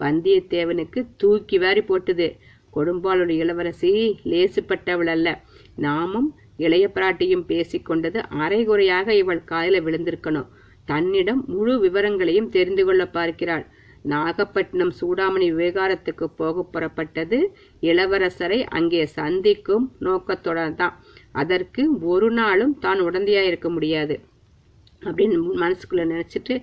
வந்தியத்தேவனுக்கு 0.00 1.00
தூக்கி 1.16 1.58
வாரி 1.58 1.82
போட்டது. 1.82 2.28
கொடும்பாளுடைய 2.76 3.42
இளவரசி 3.44 3.90
லேசுப்பட்டவள் 4.30 5.10
அல்ல. 5.14 5.28
நாமும் 5.76 6.30
இளைய 6.66 6.86
பிராட்டியும் 6.96 7.46
பேசிக்கொண்டது 7.50 8.18
அரைகுறையாக 8.42 9.14
இவள் 9.20 9.48
காதில 9.52 9.80
விழுந்திருக்கணும். 9.86 10.50
தன்னிடம் 10.84 11.42
முழு 11.52 11.74
விவரங்களையும் 11.84 12.52
தெரிந்து 12.56 12.82
கொள்ள 12.84 13.02
பார்க்கிறாள். 13.16 13.64
நாகப்பட்டினம் 14.12 14.92
சூடாமணி 15.00 15.46
விவகாரத்துக்கு 15.52 16.26
போக 16.40 16.64
புறப்பட்டது 16.72 17.38
இளவரசரை 17.82 18.58
அங்கே 18.78 19.02
சந்திக்கும் 19.18 19.86
நோக்கத்துடன் 20.06 20.78
தான் 20.80 20.94
அதற்கு 21.42 21.82
ஒரு 22.12 22.28
நாளும் 22.40 22.74
தான் 22.84 23.00
உடந்தையா 23.08 23.42
இருக்க 23.50 23.68
முடியாது. 23.76 24.14
அப்படின்னு 25.02 25.36
மனசுக்குள்ள 25.62 26.02
நினைச்சிட்டு 26.12 26.54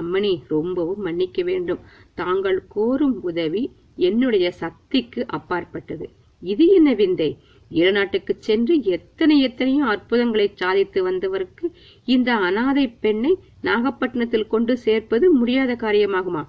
அம்மணி 0.00 0.32
ரொம்பவும் 0.54 1.04
மன்னிக்க 1.06 1.42
வேண்டும். 1.50 1.80
தாங்கள் 2.20 2.58
கோரும் 2.74 3.16
உதவி 3.30 3.62
என்னுடைய 4.08 4.46
சக்திக்கு 4.62 5.20
அப்பாற்பட்டது. 5.36 6.06
இது 6.42 6.64
என்ன 6.78 6.90
விந்தை? 6.94 7.30
ஈழநாட்டுக்கு 7.70 8.32
சென்று 8.38 8.82
எத்தனை 8.82 9.40
எத்தனையோ 9.40 9.84
அற்புதங்களை 9.84 10.46
சாதித்து 10.54 11.02
வந்தவருக்கு 11.02 11.66
இந்த 12.04 12.30
அனாதை 12.34 12.88
பெண்ணை 12.88 13.32
நாகப்பட்டினத்தில் 13.62 14.46
கொண்டு 14.46 14.76
சேர்ப்பது 14.76 15.32
முடியாத 15.32 15.74
காரியமாகுமா? 15.74 16.44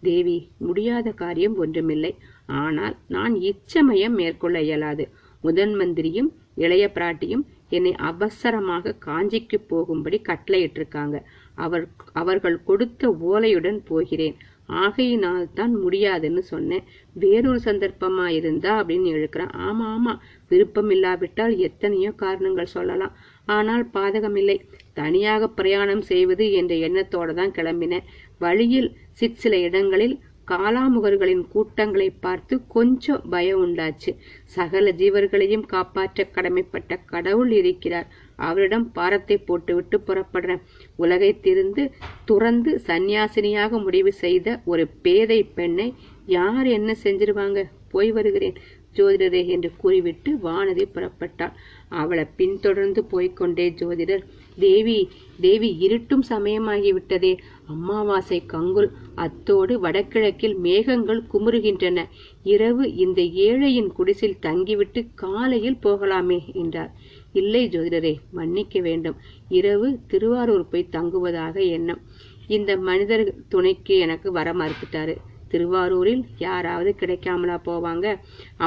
தேவி 0.00 0.38
முடியாத 0.58 1.10
காரியம் 1.12 1.56
ஒன்றுமில்லை. 1.56 2.12
ஆனால் 2.46 2.96
நான் 3.08 3.34
இச்சமயம் 3.40 4.14
மேற்கொள்ள 4.14 4.60
இயலாது. 4.60 5.04
முதன் 5.40 5.74
மந்திரியும் 5.74 6.30
இளைய 6.54 6.84
பிராட்டியும் 6.94 7.44
என்னை 7.68 7.92
அவசரமாக 7.94 8.96
காஞ்சிக்கு 9.06 9.58
போகும்படி 9.68 10.20
கட்டளையிட்டிருக்காங்க. 10.28 11.16
அவர் 11.54 11.84
அவர்கள் 12.12 12.58
கொடுத்த 12.62 13.08
ஓலையுடன் 13.30 13.80
போகிறேன். 13.84 14.36
ஆகையினால் 14.66 15.52
தான் 15.52 15.74
முடியாதுன்னு 15.74 16.38
சொன்னேன். 16.38 16.84
வேறொரு 17.16 17.60
சந்தர்ப்பமா 17.64 18.26
இருந்தா 18.28 18.82
அப்படின்னு 18.82 19.08
எழுக்கிறேன். 19.16 19.52
ஆமா 19.66 19.86
ஆமா 19.96 20.12
விருப்பம் 20.54 20.90
இல்லாவிட்டால் 20.96 21.54
எத்தனையோ 21.68 22.10
காரணங்கள் 22.24 22.74
சொல்லலாம். 22.76 23.14
ஆனால் 23.56 23.86
பாதகமில்லை. 23.96 24.58
தனியாக 25.00 25.48
பிரயாணம் 25.58 26.04
செய்வது 26.10 26.46
என்ற 26.60 26.74
எண்ணத்தோடு 26.88 27.32
தான் 27.40 27.56
கிளம்பினேன் 27.58 28.06
வழியில் 28.44 28.92
சிற்சில 29.20 29.58
இடங்களில் 29.68 30.16
காலாமுகர்களின் 30.50 31.44
கூட்டங்களை 31.52 32.06
பார்த்து 32.24 32.54
கொஞ்சம் 32.74 33.22
பயம் 33.32 33.60
உண்டாச்சு. 33.64 34.10
சகல 34.56 34.90
ஜீவர்களையும் 35.00 35.64
காப்பாற்ற 35.72 36.26
கடமைப்பட்ட 36.34 36.98
கடவுள் 37.12 37.52
இருக்கிறார். 37.60 38.08
அவரிடம் 38.48 38.86
பாரத்தை 38.98 39.36
போட்டுவிட்டு 39.48 39.98
புறப்படுறேன். 40.08 40.62
உலகை 41.02 41.30
திருந்து 41.46 41.84
துறந்து 42.30 42.72
சந்நியாசினியாக 42.88 43.80
முடிவு 43.86 44.12
செய்த 44.24 44.56
ஒரு 44.72 44.84
பேதை 45.06 45.40
பெண்ணை 45.58 45.88
யார் 46.36 46.68
என்ன 46.78 46.90
செஞ்சிருவாங்க? 47.04 47.62
போய் 47.94 48.10
வருகிறேன். 48.16 48.56
ஜோதிடரே 48.94 49.46
என்று 49.46 49.70
கூறிவிட்டு 49.76 50.30
வானதி 50.44 50.84
புறப்பட்டாள். 50.94 51.54
அவளை 51.88 52.24
பின்தொடர்ந்து 52.36 53.04
போய்க்கொண்டே 53.12 53.66
ஜோதிடர் 53.80 54.24
தேவி 54.58 54.98
தேவி 55.40 55.76
இருட்டும் 55.78 56.24
சமயமாகிவிட்டதே. 56.28 57.32
அமாவாசை 57.66 58.42
கங்குல் 58.52 58.90
அத்தோடு 59.14 59.80
வடகிழக்கில் 59.80 60.56
மேகங்கள் 60.56 61.22
குமுறுகின்றன. 61.32 62.04
இரவு 62.42 62.84
இந்த 62.94 63.22
ஏழையின் 63.22 63.90
குடிசில் 63.98 64.40
தங்கிவிட்டு 64.40 65.02
காலையில் 65.14 65.82
போகலாமே 65.82 66.40
என்றார். 66.54 66.92
இல்லை 67.32 67.68
ஜோதிடரே 67.68 68.14
மன்னிக்க 68.30 68.80
வேண்டும். 68.80 69.16
இரவு 69.48 69.98
திருவாரூர் 70.06 70.68
போய் 70.68 70.92
தங்குவதாக 70.92 71.56
எண்ணம். 71.68 72.02
இந்த 72.46 72.76
மனிதர் 72.76 73.34
துணைக்கு 73.48 73.94
எனக்கு 73.98 74.32
வர 74.32 74.52
மறுத்துட்டாரு. 74.52 75.14
திருவாரூரில் 75.54 76.22
யாராவது 76.44 76.92
கிடைக்காமலா 77.00 77.58
போவாங்க. 77.68 78.06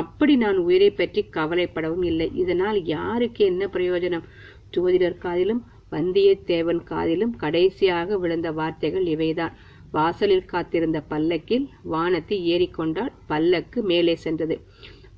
அப்படி 0.01 0.35
நான் 0.43 0.59
உயிரை 0.67 0.91
பற்றி 0.91 1.23
கவலைப்படவும் 1.37 2.05
இல்லை. 2.11 2.29
இதனால் 2.43 2.79
யாருக்கு 2.95 3.41
என்ன 3.51 3.65
பிரயோஜனம்? 3.77 4.27
ஜோதிடர் 4.75 5.23
காதிலும் 5.25 5.63
வந்தியத்தேவன் 5.91 6.83
காதிலும் 6.91 7.33
கடைசியாக 7.43 8.17
விழுந்த 8.23 8.47
வார்த்தைகள் 8.51 9.05
இவைதான். 9.13 9.53
வாசலில் 9.91 10.49
காத்திருந்த 10.51 10.99
பல்லக்கில் 11.11 11.65
வானத்தை 11.93 12.37
ஏறிக்கொண்டால் 12.53 13.13
பல்லக்கு 13.27 13.79
மேலே 13.91 14.15
சென்றது. 14.23 14.55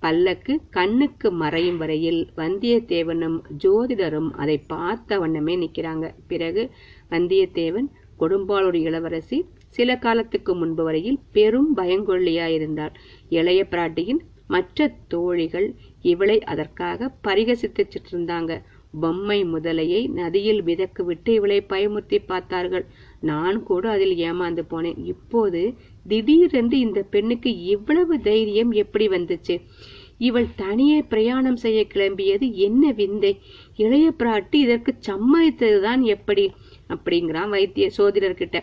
பல்லக்கு 0.03 0.53
கண்ணுக்கு 0.75 1.29
மறையும் 1.39 1.79
வரையில் 1.82 2.19
வந்தியத்தேவனும் 2.41 3.39
ஜோதிடரும் 3.63 4.29
அதை 4.41 4.58
பார்த்த 4.73 5.19
வண்ணமே 5.23 5.55
நிற்கிறாங்க. 5.63 6.05
பிறகு 6.32 6.63
வந்தியத்தேவன் 7.13 7.89
கொடும்பாளூர் 8.21 8.77
இளவரசி 8.88 9.39
சில 9.79 9.91
காலத்துக்கு 9.97 10.51
முன்பு 10.55 10.83
வரையில் 10.83 11.19
பெரும் 11.31 11.69
பயங்கொள்ளியாயிருந்தாள் 11.77 12.95
இளைய 13.29 13.61
பிராட்டியின் 13.71 14.21
மற்ற 14.47 14.87
தோழிகள் 15.07 15.67
இவளை 16.01 16.37
அதற்காக 16.43 17.09
பரிகசித்துட்டு 17.27 18.09
இருந்தாங்க 18.11 18.53
பொம்மை 19.01 19.37
முதலையை 19.43 20.01
நதியில் 20.09 20.61
மிதக்கு 20.63 21.01
விட்டு 21.01 21.33
இவளை 21.33 21.57
பயமுறுத்தி 21.69 22.17
பார்த்தார்கள். 22.25 22.85
நான் 23.21 23.57
கூட 23.63 23.83
அதில் 23.89 24.15
ஏமாந்து 24.29 24.63
போனேன். 24.69 24.99
இப்போது 25.03 25.61
திடீரென்று 26.07 26.79
இந்த 26.79 27.01
பெண்ணுக்கு 27.13 27.51
இவ்வளவு 27.73 28.15
தைரியம் 28.21 28.71
எப்படி 28.83 29.07
வந்துச்சு? 29.07 29.57
இவள் 30.27 30.47
தனியே 30.55 30.99
பிரயாணம் 31.01 31.59
செய்ய 31.65 31.81
கிளம்பியது 31.93 32.47
என்ன 32.67 32.91
விந்தை? 32.91 33.33
இளைய 33.75 34.07
பிராட்டி 34.19 34.57
இதற்கு 34.65 34.93
சம்மதித்ததுதான் 35.07 36.01
எப்படி? 36.15 36.45
அப்படிங்கிறான் 36.93 37.49
வைத்திய 37.49 37.87
சோதிடர்கிட்ட. 37.97 38.57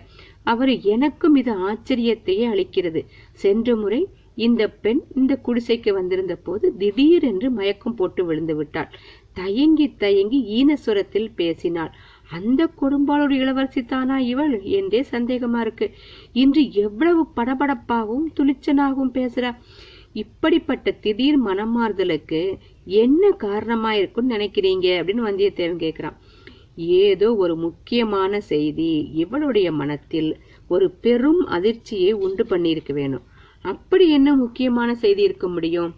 அவர் 0.46 0.72
எனக்கும் 0.94 1.34
இது 1.34 1.52
ஆச்சரியத்தையே 1.68 2.44
அளிக்கிறது. 2.52 3.00
சென்ற 3.42 3.76
முறை 3.76 4.00
இந்த 4.36 4.62
பெண் 4.84 5.00
இந்த 5.14 5.32
குடிசைக்கு 5.46 5.90
வந்திருந்த 5.90 6.34
போது 6.36 6.66
திடீரென்று 6.76 7.48
மயக்கம் 7.50 7.94
போட்டு 7.94 8.22
விழுந்து 8.24 8.54
விட்டாள். 8.56 8.90
தயங்கி 9.32 9.86
தயங்கி 9.94 10.40
ஈனசுரத்தில் 10.58 11.30
பேசினாள். 11.36 11.92
அந்த 12.30 12.60
கொடும்பாளூர் 12.80 13.34
இளவரசி 13.40 13.82
தானா 13.84 14.18
இவள்? 14.32 14.54
என்றே 14.76 15.00
சந்தேகமா 15.10 15.60
இருக்கு. 15.60 15.86
இன்று 16.32 16.62
எவ்வளவு 16.72 17.22
படபடப்பாகவும் 17.36 18.28
துளிச்சனாகவும் 18.36 19.14
பேசுறா. 19.18 19.52
இப்படிப்பட்ட 20.12 20.90
திடீர் 21.04 21.38
மனமாறுதலுக்கு 21.44 22.40
என்ன 22.84 23.30
காரணமா 23.44 23.90
இருக்கும்னு 23.94 24.36
நினைக்கிறீங்க? 24.36 24.88
அப்படின்னு 25.00 25.26
வந்தியத்தேவன் 25.30 25.82
கேக்குறான். 25.84 26.16
ஏதோ 26.76 27.34
ஒரு 27.34 27.56
முக்கியமான 27.56 28.40
செய்தி 28.40 29.10
இவளுடைய 29.12 29.72
மனத்தில் 29.72 30.36
ஒரு 30.68 30.90
பெரும் 30.90 31.46
அதிர்ச்சியை 31.46 32.12
உண்டு 32.12 32.44
பண்ணியிருக்க 32.44 32.92
வேணும். 32.92 33.22
அப்படி 33.62 34.10
என்ன 34.10 34.34
முக்கியமான 34.34 34.94
செய்தி 34.94 35.22
இருக்க 35.22 35.48
முடியும்? 35.48 35.94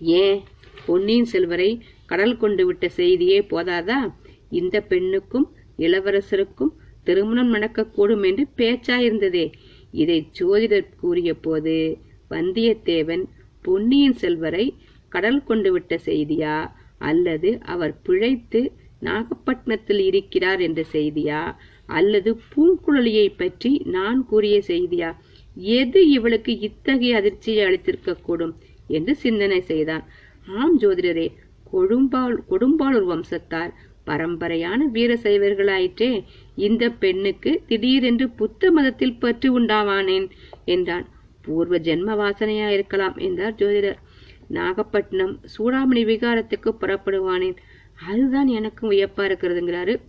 ஏன்? 0.00 0.40
பொன்னியின் 0.86 1.24
செல்வரை 1.24 1.82
கடல் 2.06 2.36
கொண்டு 2.36 2.66
விட்ட 2.66 2.88
செய்தியே 2.88 3.40
போதாதா? 3.40 4.14
இந்த 4.50 4.80
பெண்ணுக்கும் 4.80 5.52
இளவரசருக்கும் 5.78 6.72
திருமணம் 7.04 7.54
நடக்கக்கூடும் 7.54 8.24
என்று 8.26 8.46
பேச்சாயிருந்ததே 8.56 9.52
இதை 9.92 10.28
ஜோதிடர் 10.40 10.96
கூறிய 10.96 11.34
போது 11.34 11.98
வந்தியத்தேவன் 12.30 13.24
பொன்னியின் 13.62 14.12
செல்வரை 14.12 14.74
கடல் 15.08 15.44
கொண்டு 15.44 15.72
விட்ட 15.72 15.98
செய்தியா? 16.04 16.70
அல்லது 16.98 17.58
அவர் 17.62 18.00
பிழைத்து 18.02 18.72
நாகப்பட்டினத்தில் 18.98 20.00
இருக்கிறார் 20.00 20.60
என்ற 20.60 20.84
செய்தியா? 20.92 21.42
அல்லது 21.86 22.30
பூங்குழலியை 22.52 23.26
பற்றி 23.36 23.70
நான் 23.86 24.20
கூறிய 24.26 24.56
செய்தியா? 24.66 25.10
எது 25.56 26.00
இவளுக்கு 26.08 26.52
இத்தகைய 26.58 27.16
அதிர்ச்சியை 27.16 27.62
அளித்திருக்க 27.64 28.14
கூடும் 28.22 28.54
என்று 28.86 29.14
சிந்தனை 29.14 29.60
செய்தான். 29.60 30.04
ஆம் 30.48 30.80
ஜோதிடரே 30.80 31.28
கொடும்பால் 31.72 32.36
கொடும்பாளூர் 32.50 33.08
வம்சத்தார் 33.12 33.72
பரம்பரையான 34.06 34.80
வீர 34.90 35.14
சைவர்களாயிற்றே 35.14 36.24
இந்த 36.56 36.84
பெண்ணுக்கு 36.90 37.50
திடீரென்று 37.66 38.26
புத்த 38.30 38.70
மதத்தில் 38.70 39.18
பற்று 39.18 39.48
உண்டாவானேன் 39.60 40.28
என்றான். 40.64 41.06
பூர்வ 41.42 41.76
ஜென்ம 41.78 42.14
வாசனையா 42.22 42.68
இருக்கலாம் 42.68 43.16
என்றார் 43.16 43.54
ஜோதிடர். 43.54 43.98
நாகப்பட்டினம் 44.48 45.34
சூடாமணி 45.54 46.02
விகாரத்துக்கு 46.10 46.70
புறப்படுவானேன். 46.80 47.58
அதுதான் 48.06 48.46
எனக்கும் 48.46 48.90
வியப்பா 48.90 49.16
இருக்கிறதுங்கிறாரு 49.16 50.00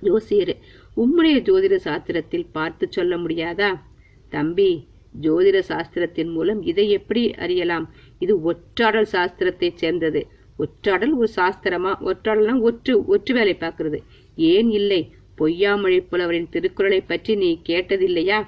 ஜோசியர். 0.00 0.56
உம்முடைய 0.96 1.36
ஜோதிட 1.40 1.78
சாஸ்திரத்தில் 1.84 2.46
பார்த்து 2.52 2.86
சொல்ல 2.90 3.16
முடியாதா? 3.16 3.80
தம்பி 4.28 4.86
ஜோதிட 5.20 5.62
சாஸ்திரத்தின் 5.68 6.32
மூலம் 6.32 6.62
இதை 6.62 6.90
எப்படி 6.90 7.34
அறியலாம்? 7.34 7.92
இது 8.18 8.52
ஒற்றாடல் 8.52 9.06
சாஸ்திரத்தை 9.12 9.70
சேர்ந்தது. 9.74 10.26
ஒற்றாடல் 10.58 11.14
ஒரு 11.14 11.28
சாஸ்திரமா? 11.36 11.92
ஒற்றாடல்னா 12.00 12.54
ஒற்று 12.62 13.04
ஒற்று 13.08 13.32
வேலை 13.32 13.56
பார்க்கிறது. 13.60 14.02
ஏன் 14.36 14.70
இல்லை? 14.70 15.14
பொய்யாமொழி 15.38 16.06
புலவரின் 16.10 16.48
திருக்குறளை 16.50 17.00
பற்றி 17.00 17.34
நீ 17.34 17.60
கேட்டதில்லையா? 17.68 18.46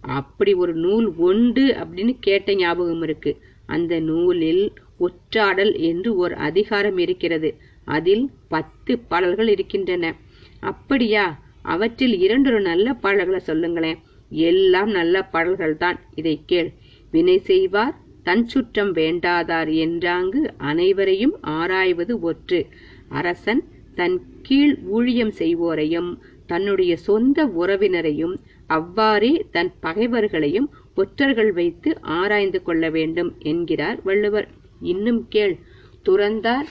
அப்படி 0.00 0.54
ஒரு 0.54 0.74
நூல் 0.74 1.14
உண்டு 1.16 1.74
அப்படின்னு 1.74 2.16
கேட்ட 2.20 2.54
ஞாபகம் 2.54 3.02
இருக்கு. 3.02 3.36
அந்த 3.66 4.00
நூலில் 4.00 4.72
ஒற்றாடல் 5.00 5.78
என்று 5.78 6.16
ஒரு 6.16 6.34
அதிகாரம் 6.34 6.98
இருக்கிறது. 6.98 7.56
அதில் 7.84 8.30
பத்து 8.48 8.98
பாடல்கள் 8.98 9.48
இருக்கின்றன. 9.48 10.14
அப்படியா? 10.60 11.42
அவற்றில் 11.62 12.18
இரண்டொரு 12.18 12.60
நல்ல 12.60 12.94
பாடல்களை 12.94 13.38
சொல்லுங்களேன். 13.38 13.98
எல்லாம் 14.30 14.90
நல்ல 14.90 15.22
பாடல்கள் 15.24 15.76
தான் 15.76 16.00
இதை 16.14 16.40
கேள். 16.46 16.72
வினை 17.10 17.38
செய்வார் 17.38 17.94
தன் 18.22 18.48
சுற்றம் 18.48 18.94
வேண்டாதார் 18.94 19.70
என்றாங்கு 19.86 20.40
அனைவரையும் 20.56 21.34
ஆராய்வது 21.40 22.32
ஒற்று. 22.32 22.66
அரசன் 23.08 23.62
தன் 23.94 24.22
கீழ் 24.42 24.78
ஊழியம் 24.86 25.32
செய்வோரையும் 25.38 26.18
தன்னுடைய 26.46 26.96
சொந்த 26.96 27.46
உறவினரையும் 27.46 28.34
அவ்வாறே 28.66 29.46
தன் 29.50 29.72
பகைவர்களையும் 29.82 30.68
ஒற்றர்கள் 30.94 31.52
வைத்து 31.52 32.00
ஆராய்ந்து 32.00 32.62
கொள்ள 32.62 32.90
வேண்டும் 32.90 33.36
என்கிறார் 33.38 34.02
வள்ளுவர். 34.02 34.48
இன்னும் 34.80 35.28
கேள். 35.28 35.58
துறந்தார் 36.02 36.68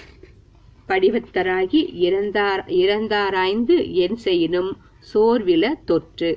படிவத்தராகி 0.90 1.82
இறந்தார் 2.06 2.64
இறந்தாராய்ந்து 2.82 3.76
என் 3.96 4.20
செய்யினும் 4.26 4.72
சோர்வில 5.14 5.66
தொற்று. 5.86 6.32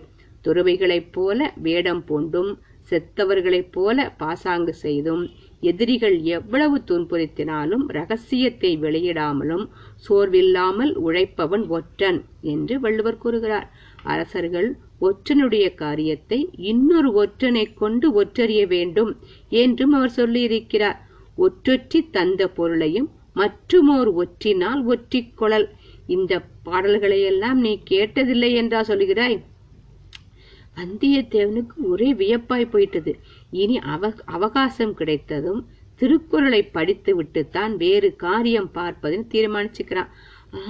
துறவிகளைப் 0.45 1.11
போல 1.13 1.39
வேடம் 1.63 2.03
பூண்டும் 2.09 2.51
செத்தவர்களைப் 2.91 3.73
போல 3.73 3.99
பாசாங்கு 4.19 4.73
செய்தும் 4.75 5.23
எதிரிகள் 5.61 6.17
எவ்வளவு 6.37 6.77
துன்புறுத்தினாலும் 6.87 7.85
ரகசியத்தை 7.89 8.71
வெளியிடாமலும் 8.77 9.65
சோர்வில்லாமல் 10.07 10.93
உழைப்பவன் 11.07 11.65
ஒற்றன் 11.69 12.21
என்று 12.53 12.75
வள்ளுவர் 12.81 13.19
கூறுகிறார். 13.19 13.67
அரசர்கள் 14.05 14.69
ஒற்றனுடைய 15.01 15.67
காரியத்தை 15.75 16.39
இன்னொரு 16.71 17.09
ஒற்றனை 17.23 17.65
கொண்டு 17.75 18.07
ஒற்றறிய 18.23 18.63
வேண்டும் 18.67 19.13
என்றும் 19.63 19.93
அவர் 19.93 20.17
சொல்லியிருக்கிறார். 20.17 20.99
ஒற்றொற்றி 21.37 22.01
தந்த 22.11 22.43
பொருளையும் 22.49 23.09
மற்றுமோர் 23.37 24.11
ஒற்றினால் 24.23 24.83
ஒற்றிக் 24.85 25.35
கொளல் 25.41 25.69
இந்த 26.07 26.33
பாடல்களையெல்லாம் 26.65 27.59
நீ 27.65 27.73
கேட்டதில்லை 27.91 28.51
என்றா 28.55 28.81
சொல்கிறாய் 28.83 29.37
வந்தியத்தேவனுக்கு 30.77 31.77
ஒரே 31.83 32.09
வியப்பாய் 32.13 32.73
போயிட்டது. 32.73 33.13
இனி 33.51 33.77
அவ 33.95 34.11
அவகாசம் 34.25 34.95
கிடைத்ததும் 34.95 35.61
திருக்குறளை 36.01 36.63
படித்து 36.77 37.13
விட்டுத்தான் 37.19 37.75
வேறு 37.77 38.09
காரியம் 38.17 38.71
பார்ப்பதுன்னு 38.75 39.27
தீர்மானிச்சுக்கிறான். 39.35 40.11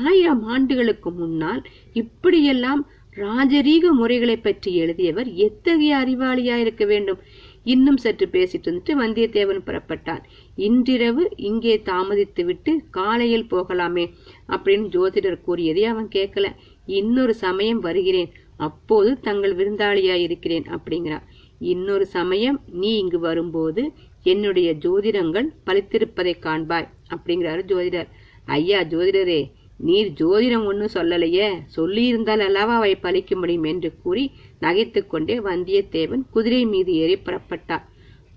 ஆயிரம் 0.03 0.45
ஆண்டுகளுக்கு 0.45 1.11
முன்னால் 1.11 1.63
இப்படியெல்லாம் 1.93 2.83
ராஜரீக 3.17 3.85
முறைகளை 3.91 4.37
பற்றி 4.37 4.71
எழுதியவர் 4.75 5.29
எத்தகைய 5.47 5.93
அறிவாளியா 5.97 6.57
இருக்க 6.57 6.85
வேண்டும்? 6.85 7.21
இன்னும் 7.65 7.97
சற்று 7.97 8.27
பேசிட்டு 8.33 8.69
வந்துட்டு 8.71 8.95
வந்தியத்தேவன் 9.03 9.67
புறப்பட்டான். 9.67 10.23
இன்றிரவு 10.57 11.23
இங்கே 11.37 11.75
தாமதித்து 11.85 12.45
விட்டு 12.45 12.73
காலையில் 12.91 13.51
போகலாமே 13.51 14.05
அப்படின்னு 14.49 14.87
ஜோதிடர் 14.97 15.41
கூறியதை 15.41 15.85
அவன் 15.85 16.09
கேட்கல. 16.15 16.47
இன்னொரு 16.87 17.35
சமயம் 17.35 17.81
வருகிறேன். 17.81 18.31
அப்போது 18.57 19.11
தங்கள் 19.21 19.55
விருந்தாளியாய் 19.57 20.25
இருக்கிறேன் 20.27 20.67
அப்படிங்கிறான் 20.75 21.27
இன்னொரு 21.59 22.07
சமயம் 22.07 22.59
நீ 22.81 22.91
இங்கு 22.99 23.19
வரும்போது 23.19 23.83
என்னுடைய 24.23 24.69
ஜோதிடங்கள் 24.85 25.49
பலித்திருப்பதை 25.67 26.35
காண்பாய் 26.47 26.89
அப்படிங்கிறாரு 27.15 27.63
ஜோதிடர். 27.73 28.09
ஐயா 28.47 28.81
ஜோதிடரே 28.83 29.41
நீர் 29.79 30.11
ஜோதிடம் 30.21 30.65
ஒன்றும் 30.65 30.95
சொல்லலையே. 30.95 31.49
சொல்லியிருந்தால் 31.77 32.45
அல்லவா 32.47 32.75
அவை 32.75 32.95
பலிக்க 33.03 33.35
முடியும் 33.35 33.65
என்று 33.65 33.91
கூறி 34.03 34.25
நகைத்துக்கொண்டே 34.61 35.37
வந்தியத்தேவன் 35.49 36.25
குதிரை 36.31 36.65
மீது 36.67 36.93
ஏறி 36.95 37.17
புறப்பட்டார் 37.19 37.85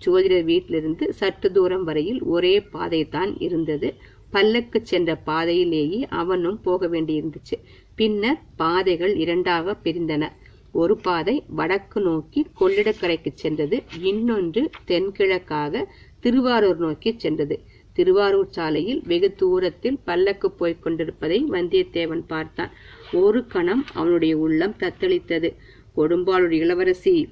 ஜோதிடர் 0.05 0.43
வீட்டிலிருந்து 0.43 1.13
சற்று 1.13 1.51
தூரம் 1.51 1.83
வரையில் 1.83 2.23
ஒரே 2.23 2.59
பாதைதான் 2.73 3.35
இருந்தது. 3.37 3.95
பல்லக்கு 4.31 4.79
சென்ற 4.83 5.15
பாதையிலேயே 5.15 6.07
அவனும் 6.09 6.61
போக 6.61 6.87
வேண்டியிருந்துச்சு. 6.87 7.55
பின்னர் 7.95 8.41
பாதைகள் 8.55 9.15
இரண்டாக 9.15 9.75
பிரிந்தன. 9.83 10.29
ஒரு 10.71 10.95
பாதை 10.97 11.43
வடக்கு 11.47 12.01
நோக்கி 12.01 12.47
கொள்ளிடக்கரைக்கு 12.59 13.31
சென்றது. 13.33 13.83
இன்னொன்று 14.01 14.69
தென்கிழக்காக 14.87 15.83
திருவாரூர் 16.19 16.77
நோக்கி 16.77 17.13
சென்றது. 17.17 17.59
திருவாரூர் 17.93 18.49
சாலையில் 18.49 19.01
வெகு 19.05 19.33
தூரத்தில் 19.33 19.99
பல்லக்கு 20.03 20.51
போய்க் 20.51 20.83
கொண்டிருப்பதை 20.83 21.45
வந்தியத்தேவன் 21.49 22.23
பார்த்தான். 22.27 22.71
ஒரு 23.13 23.47
கணம் 23.47 23.85
அவனுடைய 23.93 24.37
உள்ளம் 24.37 24.75
தத்தளித்தது. 24.79 25.55
கொடும்பாளூர் 25.97 26.51
இளவரசி 26.51 27.29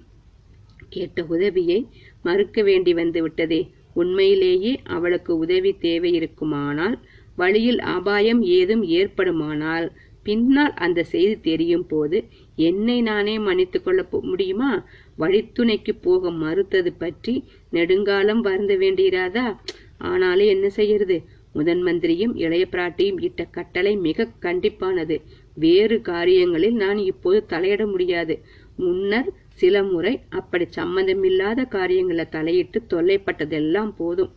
கேட்ட 0.89 1.23
உதவியை 1.23 1.87
மறுக்க 2.23 2.63
வேண்டி 2.63 2.93
வந்து 2.93 3.21
விட்டதே. 3.21 3.61
உண்மையிலேயே 3.93 4.73
அவளுக்கு 4.83 5.37
உதவி 5.37 5.71
தேவை 5.77 6.11
இருக்குமானால் 6.13 6.97
வழியில் 7.35 7.79
அபாயம் 7.79 8.41
ஏதும் 8.41 8.83
ஏற்படுமானால் 8.83 9.87
பின்னால் 10.23 10.73
அந்த 10.75 11.03
செய்தி 11.03 11.35
தெரியும் 11.39 11.87
போது 11.87 12.17
என்னை 12.55 13.01
நானே 13.01 13.39
மன்னித்து 13.39 13.79
கொள்ள 13.81 14.01
முடியுமா? 14.11 14.71
வழித்துணைக்கு 15.17 15.93
போக 16.01 16.31
மறுத்தது 16.31 16.91
பற்றி 16.93 17.43
நெடுங்காலம் 17.69 18.41
வருந்த 18.41 18.75
வேண்டியிராதா 18.75 19.45
ஆனாலே 20.03 20.45
என்ன 20.45 20.69
செய்யறது? 20.69 21.17
முதன் 21.53 21.81
மந்திரியும் 21.81 22.33
இளைய 22.35 22.63
பிராட்டியும் 22.71 23.21
இட்ட 23.21 23.43
கட்டளை 23.45 23.93
மிக 23.97 24.27
கண்டிப்பானது. 24.41 25.15
வேறு 25.53 26.01
காரியங்களில் 26.01 26.75
நான் 26.75 26.97
இப்போது 26.97 27.39
தலையிட 27.49 27.85
முடியாது. 27.91 28.35
முன்னர் 28.75 29.29
சில 29.59 29.75
முறை 29.83 30.13
அப்படி 30.39 30.65
சம்பந்தமில்லாத 30.77 31.65
காரியங்களை 31.75 32.25
தலையிட்டு 32.29 32.79
தொல்லைப்பட்டதெல்லாம் 32.93 33.91
போதும். 33.95 34.31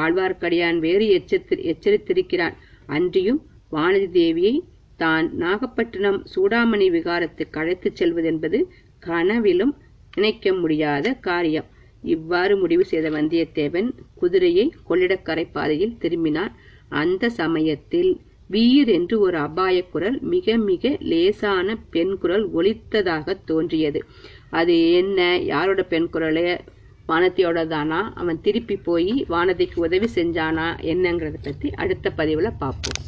ஆழ்வார்க்கடியான் 0.00 0.78
வேறு 0.78 1.06
எச்சரித்து 1.16 1.56
எச்சரித்திருக்கிறான். 1.72 2.56
அன்றியும் 2.86 3.40
வானதி 3.72 4.08
தேவியை 4.18 4.54
தான் 4.96 5.26
நாகப்பட்டினம் 5.34 6.18
சூடாமணி 6.32 6.86
விகாரத்துக்கு 6.96 7.60
அழைத்துச் 7.62 7.98
செல்வதென்பது 8.00 8.58
கனவிலும் 9.00 9.74
நினைக்க 10.14 10.52
முடியாத 10.52 11.06
காரியம். 11.28 11.68
இவ்வாறு 12.04 12.54
முடிவு 12.56 12.84
செய்த 12.84 13.08
வந்தியத்தேவன் 13.10 13.88
குதிரையை 14.14 14.66
கொள்ளிடக்கரை 14.88 15.46
பாதையில் 15.52 15.96
திரும்பினான் 16.02 16.52
அந்த 17.00 17.30
சமயத்தில் 17.40 18.10
வீர் 18.50 18.88
என்று 18.88 19.16
ஒரு 19.20 19.36
அபாய 19.38 19.76
குரல் 19.92 20.16
மிக 20.32 20.56
மிக 20.68 20.90
லேசான 21.10 21.76
பெண் 21.90 22.14
குரல் 22.22 22.46
ஒலித்ததாக 22.54 23.36
தோன்றியது. 23.44 24.00
அது 24.52 24.92
என்ன 24.92 25.20
யாரோட 25.44 25.82
பெண் 25.82 26.08
குரலே 26.08 26.48
வானதியோட 27.08 27.66
தானா 27.66 28.12
அவன் 28.14 28.40
திருப்பி 28.40 28.76
போய் 28.78 29.26
வானதிக்கு 29.28 29.78
உதவி 29.78 30.08
செஞ்சானா? 30.14 30.66
என்னங்கிறத 30.84 31.38
பற்றி 31.42 31.70
அடுத்த 31.76 32.10
பதிவில் 32.12 32.58
பார்ப்போம் 32.58 33.00